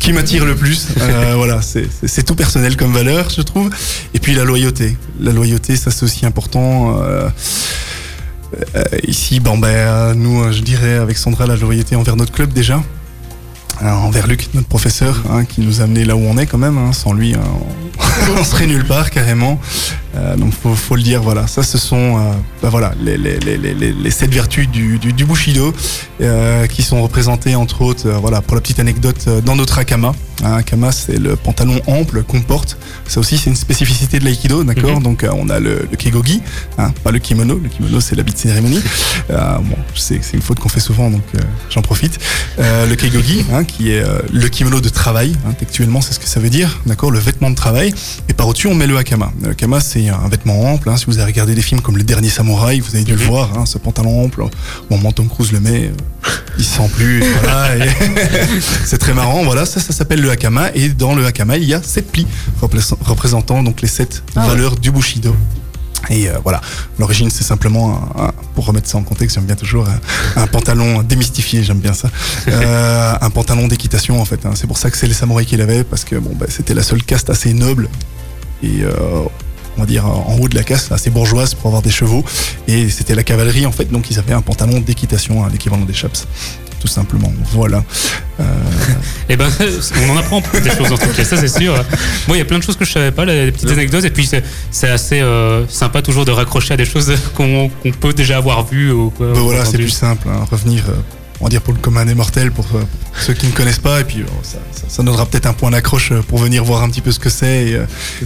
[0.00, 0.88] qui m'attire le plus.
[0.98, 3.70] Euh, voilà, c'est tout personnel comme valeur, je trouve.
[4.12, 7.00] Et puis la loyauté, la loyauté, ça c'est aussi important.
[7.02, 7.28] euh,
[9.06, 12.82] ici, bon ben, nous, je dirais avec Sandra la loyauté envers notre club déjà,
[13.82, 16.78] envers Luc, notre professeur, hein, qui nous a amené là où on est quand même.
[16.78, 16.92] hein.
[16.92, 17.40] Sans lui, hein,
[18.32, 19.60] on, on serait nulle part carrément.
[20.16, 21.46] Euh, donc faut, faut le dire, voilà.
[21.46, 24.98] Ça, ce sont, euh, bah, voilà, les, les, les, les, les- les sept vertus du,
[24.98, 25.72] du, du Bushido,
[26.20, 30.12] euh, qui sont représentées entre autres, voilà, pour la petite anecdote, dans notre akama.
[30.42, 32.76] Hein, akama, c'est le pantalon ample qu'on porte.
[33.06, 34.96] Ça aussi, c'est une spécificité de l'aïkido, d'accord.
[34.96, 35.02] Mhm.
[35.02, 36.42] Donc, on a le, le kegogi,
[36.78, 37.58] hein, pas le kimono.
[37.62, 38.80] Le kimono, c'est l'habit de cérémonie.
[39.28, 41.22] Bon, c'est une faute qu'on fait souvent, donc
[41.70, 42.18] j'en profite.
[42.58, 44.02] Le kegogi, hein, qui est
[44.32, 47.50] le kimono de travail, hein, textuellement, c'est ce que ça veut dire, d'accord, le vêtement
[47.50, 47.94] de travail.
[48.28, 49.32] Et par au-dessus, on met le hakama.
[49.42, 50.88] Le hakama, c'est un vêtement ample.
[50.88, 50.96] hein.
[50.96, 53.56] Si vous avez regardé des films comme Le Dernier Samouraï, vous avez dû le voir,
[53.58, 54.42] hein, ce pantalon ample.
[54.42, 54.50] Au
[54.90, 57.22] moment où Tom Cruise le met, euh, il se sent plus.
[57.42, 57.68] voilà,
[58.84, 59.42] c'est très marrant.
[59.44, 60.70] Voilà, ça, ça s'appelle le hakama.
[60.74, 62.26] Et dans le hakama, il y a sept plis
[62.62, 65.34] représ- représentant donc les sept valeurs du Bushido.
[66.10, 66.60] Et euh, voilà,
[66.98, 70.46] l'origine c'est simplement, un, un- pour remettre ça en contexte, j'aime bien toujours un, un
[70.46, 72.10] pantalon démystifié, j'aime bien ça,
[72.46, 74.44] Euh, un pantalon d'équitation en fait.
[74.44, 74.50] hein.
[74.54, 76.82] C'est pour ça que c'est les samouraïs qui l'avaient parce que bon, bah, c'était la
[76.82, 77.88] seule caste assez noble
[78.62, 78.90] et euh,
[79.76, 82.24] on va dire en haut de la caste assez bourgeoise pour avoir des chevaux.
[82.68, 85.94] Et c'était la cavalerie en fait, donc ils avaient un pantalon d'équitation, hein, l'équivalent des
[85.94, 86.26] chaps,
[86.80, 87.32] tout simplement.
[87.52, 87.84] Voilà.
[88.40, 88.44] Euh,
[89.28, 89.48] Eh ben,
[90.06, 91.72] on en apprend des choses en tout cas, ça c'est sûr.
[92.28, 94.10] Moi, il y a plein de choses que je savais pas, des petites anecdotes, et
[94.10, 94.28] puis
[94.70, 97.70] c'est assez euh, sympa toujours de raccrocher à des choses qu'on
[98.00, 98.92] peut déjà avoir vues.
[98.92, 100.92] Ou, quoi, Ben voilà, c'est plus simple, hein, revenir, euh,
[101.44, 102.80] on va dire pour le commun des mortels, pour, euh,
[103.12, 105.52] pour ceux qui ne connaissent pas, et puis euh, ça, ça, ça donnera peut-être un
[105.52, 107.78] point d'accroche euh, pour venir voir un petit peu ce que c'est et,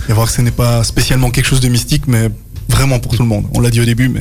[0.08, 2.30] et voir que ce n'est pas spécialement quelque chose de mystique, mais
[2.68, 3.44] vraiment pour tout le monde.
[3.54, 4.20] On l'a dit au début, mais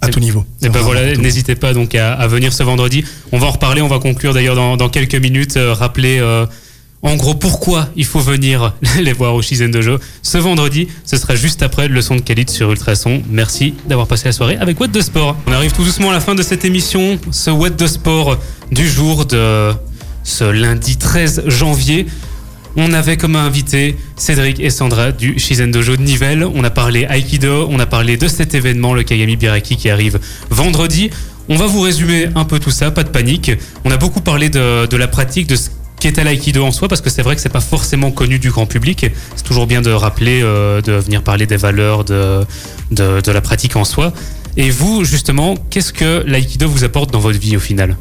[0.00, 0.46] à tout niveau.
[0.62, 3.04] Et ben voilà, n'hésitez pas donc à, à venir ce vendredi.
[3.32, 5.58] On va en reparler, on va conclure d'ailleurs dans, dans quelques minutes.
[5.58, 6.46] euh, rappeler euh,
[7.02, 9.98] en gros pourquoi il faut venir les voir au Shizen Dojo.
[10.22, 13.22] Ce vendredi, ce sera juste après le son de Khalid sur Ultrason.
[13.30, 15.36] Merci d'avoir passé la soirée avec What de Sport.
[15.46, 18.38] On arrive tout doucement à la fin de cette émission, ce What de Sport
[18.72, 19.72] du jour de
[20.24, 22.06] ce lundi 13 janvier.
[22.76, 26.44] On avait comme invité Cédric et Sandra du Shizen Dojo de Nivelles.
[26.44, 30.20] On a parlé Aikido, on a parlé de cet événement, le Kagami Biraki qui arrive
[30.50, 31.10] vendredi.
[31.48, 33.50] On va vous résumer un peu tout ça, pas de panique.
[33.84, 37.00] On a beaucoup parlé de, de la pratique, de ce qu'était l'aïkido en soi, parce
[37.00, 39.06] que c'est vrai que c'est pas forcément connu du grand public.
[39.36, 42.40] C'est toujours bien de rappeler, euh, de venir parler des valeurs de,
[42.90, 44.12] de, de la pratique en soi.
[44.56, 47.96] Et vous, justement, qu'est-ce que l'aïkido vous apporte dans votre vie au final?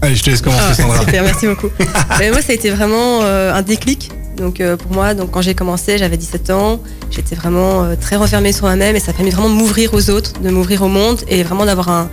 [0.00, 0.98] Allez, je te laisse commencer, Ah, Sandra.
[1.00, 1.68] super, merci beaucoup.
[2.18, 4.10] Ben, moi, ça a été vraiment euh, un déclic.
[4.36, 6.80] Donc, euh, pour moi, donc, quand j'ai commencé, j'avais 17 ans.
[7.10, 10.10] J'étais vraiment euh, très renfermée sur moi-même et ça a permis vraiment de m'ouvrir aux
[10.10, 12.08] autres, de m'ouvrir au monde et vraiment d'avoir un.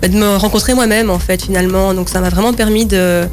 [0.00, 1.92] ben, de me rencontrer moi-même, en fait, finalement.
[1.94, 3.24] Donc, ça m'a vraiment permis de.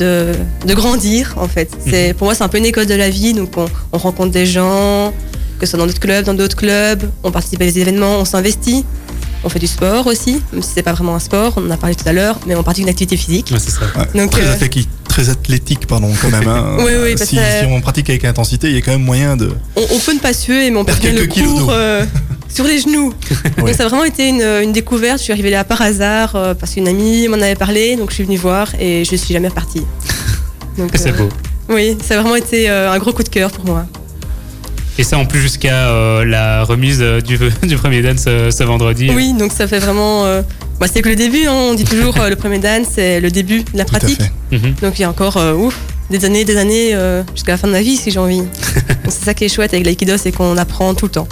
[0.00, 0.32] De,
[0.66, 1.68] de grandir en fait.
[1.88, 4.30] C'est pour moi c'est un peu une école de la vie donc on, on rencontre
[4.32, 5.12] des gens
[5.58, 8.24] que ce soit dans d'autres clubs, dans d'autres clubs, on participe à des événements, on
[8.24, 8.86] s'investit,
[9.44, 11.76] on fait du sport aussi, même si c'est pas vraiment un sport, on en a
[11.76, 13.50] parlé tout à l'heure, mais on pratique une activité physique.
[13.52, 13.82] Ouais, c'est ça.
[13.94, 16.48] Ouais, Donc, très, euh, athlétique, très athlétique, pardon, quand même.
[16.48, 16.76] hein.
[16.78, 19.02] Oui, oui, parce si, que- si on pratique avec intensité, il y a quand même
[19.04, 19.50] moyen de.
[19.76, 21.70] on, on peut ne pas suer, mais on peut Perdre tenir le quelques kilos cours
[21.72, 22.04] euh,
[22.52, 23.12] sur les genoux.
[23.58, 23.64] Ouais.
[23.66, 25.18] Donc ça a vraiment été une, une découverte.
[25.18, 28.14] Je suis arrivée là par hasard euh, parce qu'une amie m'en avait parlé, donc je
[28.16, 29.82] suis venue voir et je suis jamais repartie.
[30.78, 31.28] Donc, C'est euh, beau.
[31.68, 33.86] Oui, ça a vraiment été euh, un gros coup de cœur pour moi.
[34.98, 39.10] Et ça en plus jusqu'à euh, la remise du, du premier dance euh, ce vendredi.
[39.14, 40.24] Oui, donc ça fait vraiment.
[40.26, 40.42] euh,
[40.78, 43.62] bah, c'est que le début, hein, on dit toujours le premier dan, c'est le début
[43.62, 44.22] de la Tout à pratique.
[44.50, 44.56] fait.
[44.56, 44.74] Mhm.
[44.82, 45.78] Donc il y a encore euh, ouf,
[46.10, 48.38] des années, des années euh, jusqu'à la fin de ma vie si j'ai envie.
[48.38, 48.48] Donc
[49.10, 51.28] c'est ça qui est chouette avec l'aïkido, c'est qu'on apprend tout le temps.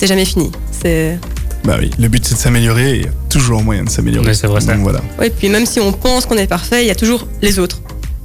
[0.00, 0.50] C'est jamais fini.
[0.72, 1.18] C'est
[1.62, 4.28] Bah oui, le but c'est de s'améliorer et il y a toujours moyen de s'améliorer.
[4.28, 4.72] Ouais, c'est vrai, ça.
[4.72, 5.02] Donc voilà.
[5.20, 7.82] Oui, puis même si on pense qu'on est parfait, il y a toujours les autres.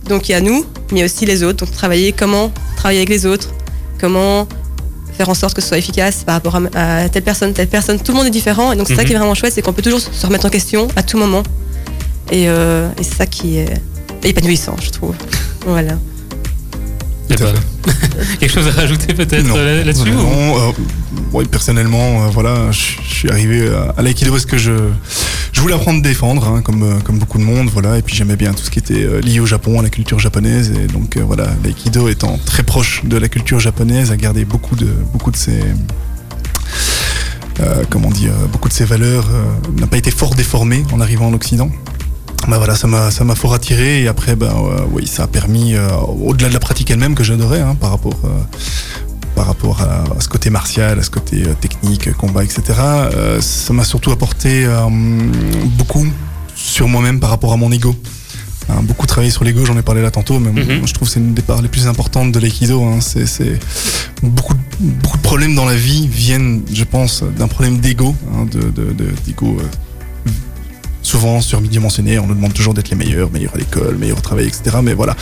[0.07, 1.65] Donc il y a nous, mais il y a aussi les autres.
[1.65, 3.49] Donc travailler comment travailler avec les autres,
[3.99, 4.47] comment
[5.17, 7.99] faire en sorte que ce soit efficace par rapport à, à telle personne, telle personne.
[7.99, 9.07] Tout le monde est différent, et donc c'est ça Mhm.
[9.09, 11.43] qui est vraiment chouette, c'est qu'on peut toujours se remettre en question à tout moment.
[12.31, 13.73] Et, euh, et c'est ça qui est
[14.23, 15.13] épanouissant, je trouve.
[15.67, 15.97] Voilà.
[18.39, 20.71] Quelque chose à rajouter peut-être euh, là-dessus ou- Non, euh,
[21.33, 24.73] ouais, personnellement, euh, voilà, je je suis arrivé à, à l'aïkido parce que je,
[25.53, 28.35] je voulais apprendre à défendre, hein, comme, comme beaucoup de monde, voilà, et puis j'aimais
[28.35, 31.17] bien tout ce qui était euh, lié au Japon, à la culture japonaise, et donc
[31.17, 35.37] voilà, l'aïkido étant très proche de la culture japonaise, a gardé beaucoup de, beaucoup de
[35.37, 35.59] ses,
[37.89, 39.25] comment dire, beaucoup de ses valeurs,
[39.79, 41.69] n'a pas été fort déformé en arrivant en Occident.
[42.47, 44.53] Bah voilà, ça m'a ça m'a fort attiré et après ben
[44.91, 48.19] oui, ça a permis euh, au-delà de la pratique elle-même que j'adorais hein, par rapport
[48.25, 48.27] euh,
[49.35, 52.61] par rapport à, à ce côté martial, à ce côté technique, combat, etc.
[53.41, 54.65] ça m'a surtout apporté
[55.77, 56.05] beaucoup
[56.55, 57.95] sur moi-même par rapport à mon ego.
[58.69, 60.87] Hein, beaucoup travaillé sur l'ego, j'en ai parlé là tantôt, mais Mhm.
[60.87, 62.81] je trouve que c'est une des parts les plus importantes de l'aïkido.
[62.83, 62.99] Hein.
[63.01, 63.59] C'est,
[64.23, 64.59] beaucoup, de-
[65.03, 68.91] beaucoup de problèmes dans la vie viennent, je pense, d'un problème d'ego, hein, de, de,
[68.93, 69.57] de- d'ego
[71.05, 72.17] souvent surdimensionné.
[72.19, 74.77] On nous demande toujours d'être les meilleurs, meilleurs à l'école, meilleurs au travail, etc.
[74.83, 75.15] Mais voilà,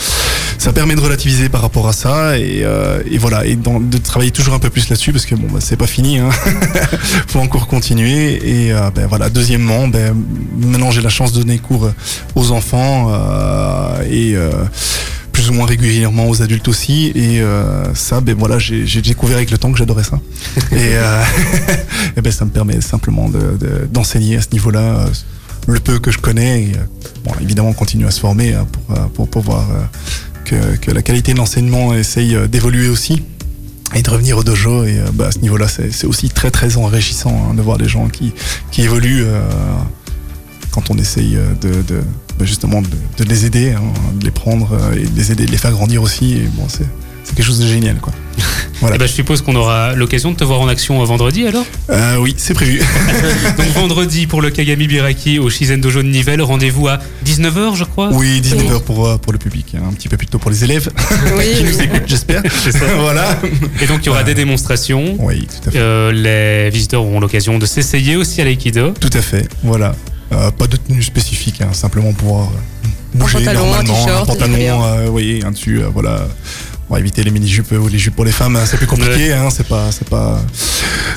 [0.58, 3.98] ça permet de relativiser par rapport à ça et, euh, et voilà, et dans- de
[3.98, 6.18] travailler toujours un peu plus là-dessus parce que bon, bah, c'est pas fini.
[6.18, 6.30] Hein.
[7.28, 8.40] Faut encore continuer.
[8.66, 10.14] Et euh, ben voilà, deuxièmement, ben
[10.58, 11.90] maintenant j'ai la chance de donner cours
[12.34, 14.50] aux enfants euh, et euh,
[15.32, 17.12] plus ou moins régulièrement aux adultes aussi.
[17.14, 20.18] Et euh, ça, ben voilà, j'ai découvert avec le temps que j'adorais ça.
[20.72, 21.22] et, euh,
[22.16, 25.06] et ben ça me permet simplement de- de- d'enseigner à ce niveau-là euh,
[25.66, 26.72] le peu que je connais.
[26.74, 26.78] Euh,
[27.24, 29.84] bon, évidemment, on continue à se former hein, pour, euh, pour pouvoir euh,
[30.44, 33.22] que, que la qualité de l'enseignement essaye d'évoluer aussi.
[33.94, 34.84] et de revenir au dojo.
[34.84, 38.08] Et bah, à ce niveau-là, c'est aussi très très enrichissant hein, de voir des gens
[38.08, 38.32] qui,
[38.70, 39.24] qui évoluent
[40.70, 42.02] quand on essaye de, de-
[42.38, 43.80] bah, justement de, les aider, hein,
[44.18, 46.32] de les prendre et de les aider, de les faire grandir aussi.
[46.34, 46.86] Et bon, c'est
[47.24, 48.12] c'est quelque chose de génial, quoi.
[48.80, 48.96] Voilà.
[48.96, 51.64] Eh ben, je suppose qu'on aura l'occasion de te voir en action vendredi alors?
[51.90, 52.80] Euh, oui, c'est prévu.
[53.56, 57.84] Donc vendredi pour le Kagami Biraki au Shizen Dojo de Nivelles, rendez-vous à 19h je
[57.84, 58.10] crois.
[58.12, 60.64] Oui, 19h pour, euh, pour le public, hein, un petit peu plus tôt pour les
[60.64, 60.90] élèves
[61.38, 61.70] Oui, qui oui.
[61.72, 62.42] nous écoutent, j'espère.
[62.98, 63.38] Voilà.
[63.80, 65.16] Et donc il y aura des démonstrations.
[65.20, 65.78] Oui, tout à fait.
[65.78, 68.90] Euh, les visiteurs auront l'occasion de s'essayer aussi à l'aïkido.
[69.00, 69.94] Tout à fait, voilà.
[70.32, 72.48] Euh, pas de tenue spécifique, hein, simplement pouvoir
[73.14, 74.82] bouger pantalon, un normalement, t-shirt, un pantalon, rien.
[74.82, 76.26] euh, oui, un dessus, euh, voilà.
[76.90, 79.32] On va éviter les mini-jupes ou les jupes pour les femmes, hein, c'est plus compliqué,
[79.32, 80.38] hein, c'est pas, c'est pas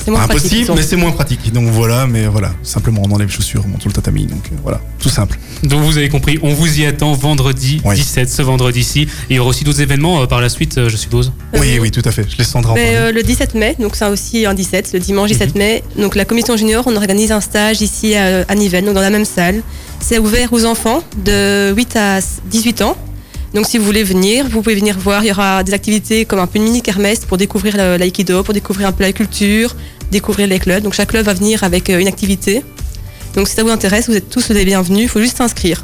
[0.05, 1.51] C'est moins pratique, impossible, mais c'est moins pratique.
[1.51, 4.43] Donc voilà, mais voilà, simplement on enlève les chaussures, on monte sur le tatami, donc
[4.51, 5.37] euh, voilà, tout simple.
[5.63, 7.95] Donc vous avez compris, on vous y attend vendredi Oui.
[7.95, 9.07] 17, ce vendredi-ci.
[9.29, 11.33] Il y aura aussi d'autres événements euh, par la suite, euh, je suppose.
[11.59, 12.25] Oui, oui, tout à fait.
[12.29, 12.97] Je laisse Sandra en Mais, parler.
[13.09, 15.57] euh, le 17 mai, donc c'est aussi un 17, le dimanche 17 Mhm.
[15.59, 15.83] mai.
[15.99, 19.09] Donc la commission junior, on organise un stage ici à, à Nivelles, donc dans la
[19.09, 19.61] même salle.
[19.99, 22.95] C'est ouvert aux enfants de 8 à 18 ans.
[23.57, 25.23] Donc si vous voulez venir, vous pouvez venir voir.
[25.23, 28.53] Il y aura des activités comme un peu une mini kermesse pour découvrir l'aïkido, pour
[28.53, 29.75] découvrir un peu la culture,
[30.11, 30.83] découvrir les clubs.
[30.83, 32.63] Donc chaque club va venir avec euh, une activité.
[33.33, 35.01] Donc si ça vous intéresse, vous êtes tous les bienvenus.
[35.05, 35.83] Il faut juste s'inscrire.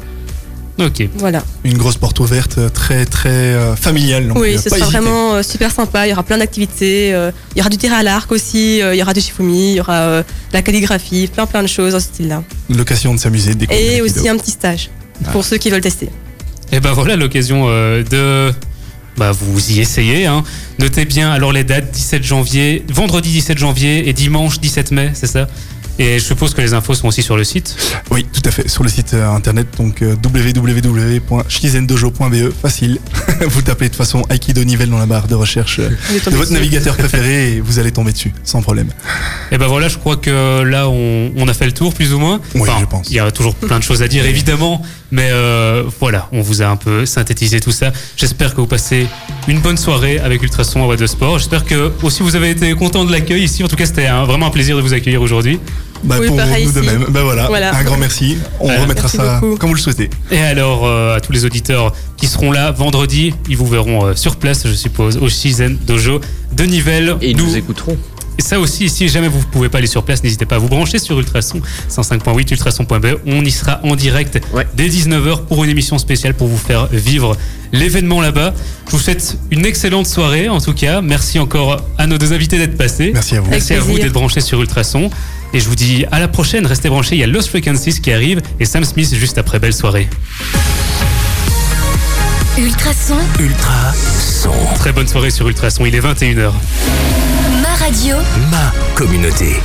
[0.78, 1.08] Ok.
[1.16, 1.42] Voilà.
[1.64, 4.28] Une grosse porte ouverte, euh, très très euh, familiale.
[4.28, 4.92] donc, oui, ce sera hésiter.
[4.92, 6.06] vraiment euh, super sympa.
[6.06, 7.12] Il y aura plein d'activités.
[7.12, 8.82] euh, il y aura du tir à l'arc aussi.
[8.82, 9.72] euh, il y aura du shifumi.
[9.72, 11.26] Il y aura euh, de la calligraphie.
[11.26, 12.44] Plein plein de choses dans ce style-là.
[12.70, 13.92] L'occasion de s'amuser, de découvrir.
[13.94, 14.90] Et aussi un petit stage
[15.32, 16.08] pour ceux qui veulent tester.
[16.72, 18.52] Et ben voilà l'occasion euh, de
[19.16, 20.26] bah, vous y essayez.
[20.26, 20.42] Hein.
[20.78, 25.26] Notez bien alors les dates 17 janvier, vendredi 17 janvier et dimanche 17 mai, c'est
[25.26, 25.46] ça?
[25.98, 27.76] Et je suppose que les infos sont aussi sur le site?
[28.10, 28.68] Oui, tout à fait.
[28.68, 32.98] Sur le site euh, internet, donc euh, www.shizendojo.be, facile.
[33.46, 35.94] vous tapez de toute façon Aikido Nivelle dans la barre de recherche euh, de
[36.30, 36.52] votre dessus.
[36.54, 38.88] navigateur préféré et vous allez tomber dessus, sans problème.
[39.52, 42.18] Et ben voilà, je crois que là on, on a fait le tour plus ou
[42.18, 42.40] moins.
[42.56, 43.06] Oui, je pense.
[43.10, 44.82] Il y a toujours plein de choses à dire évidemment,
[45.14, 47.92] mais euh, voilà, on vous a un peu synthétisé tout ça.
[48.16, 49.06] J'espère que vous passez
[49.46, 51.38] une bonne soirée avec Ultrason à What de Sport.
[51.38, 53.62] J'espère que aussi vous avez été content de l'accueil ici.
[53.62, 55.60] En tout cas, c'était un- vraiment un plaisir de vous accueillir aujourd'hui.
[56.02, 57.06] Bah, Oui, pour pareil nous de même.
[57.10, 57.74] Bah voilà, Voilà.
[57.76, 58.36] un grand merci.
[58.58, 58.82] On Voilà.
[58.82, 59.56] remettra Merci ça beaucoup.
[59.56, 60.10] comme vous le souhaitez.
[60.32, 64.14] Et alors, euh, à tous les auditeurs qui seront là vendredi, ils vous verront euh,
[64.16, 66.20] sur place, je suppose, au Shizen Dojo
[66.52, 67.16] de Nivelles.
[67.22, 67.96] Et ils Nous- nous écouteront.
[68.38, 70.58] Et ça aussi, si jamais vous ne pouvez pas aller sur place, n'hésitez pas à
[70.58, 71.60] vous brancher sur Ultrason
[71.90, 73.18] 105.8, ultrason.be.
[73.26, 74.66] On y sera en direct Ouais.
[74.74, 77.36] dès 19h pour une émission spéciale pour vous faire vivre
[77.72, 78.52] l'événement là-bas.
[78.86, 81.00] Je vous souhaite une excellente soirée en tout cas.
[81.00, 83.10] Merci encore à nos deux invités d'être passés.
[83.14, 83.50] Merci à vous.
[83.50, 85.10] Merci à vous d'être branchés sur Ultrason.
[85.52, 87.14] Et je vous dis à la prochaine, restez branchés.
[87.14, 89.60] Il y a Lost Frequencies qui arrive et Sam Smith juste après.
[89.60, 90.08] Belle soirée.
[92.58, 94.50] Ultrason, Ultra son.
[94.76, 95.86] Très bonne soirée sur Ultrason.
[95.86, 96.52] Il est 21h.
[97.76, 98.16] Radio.
[98.50, 99.64] Ma communauté.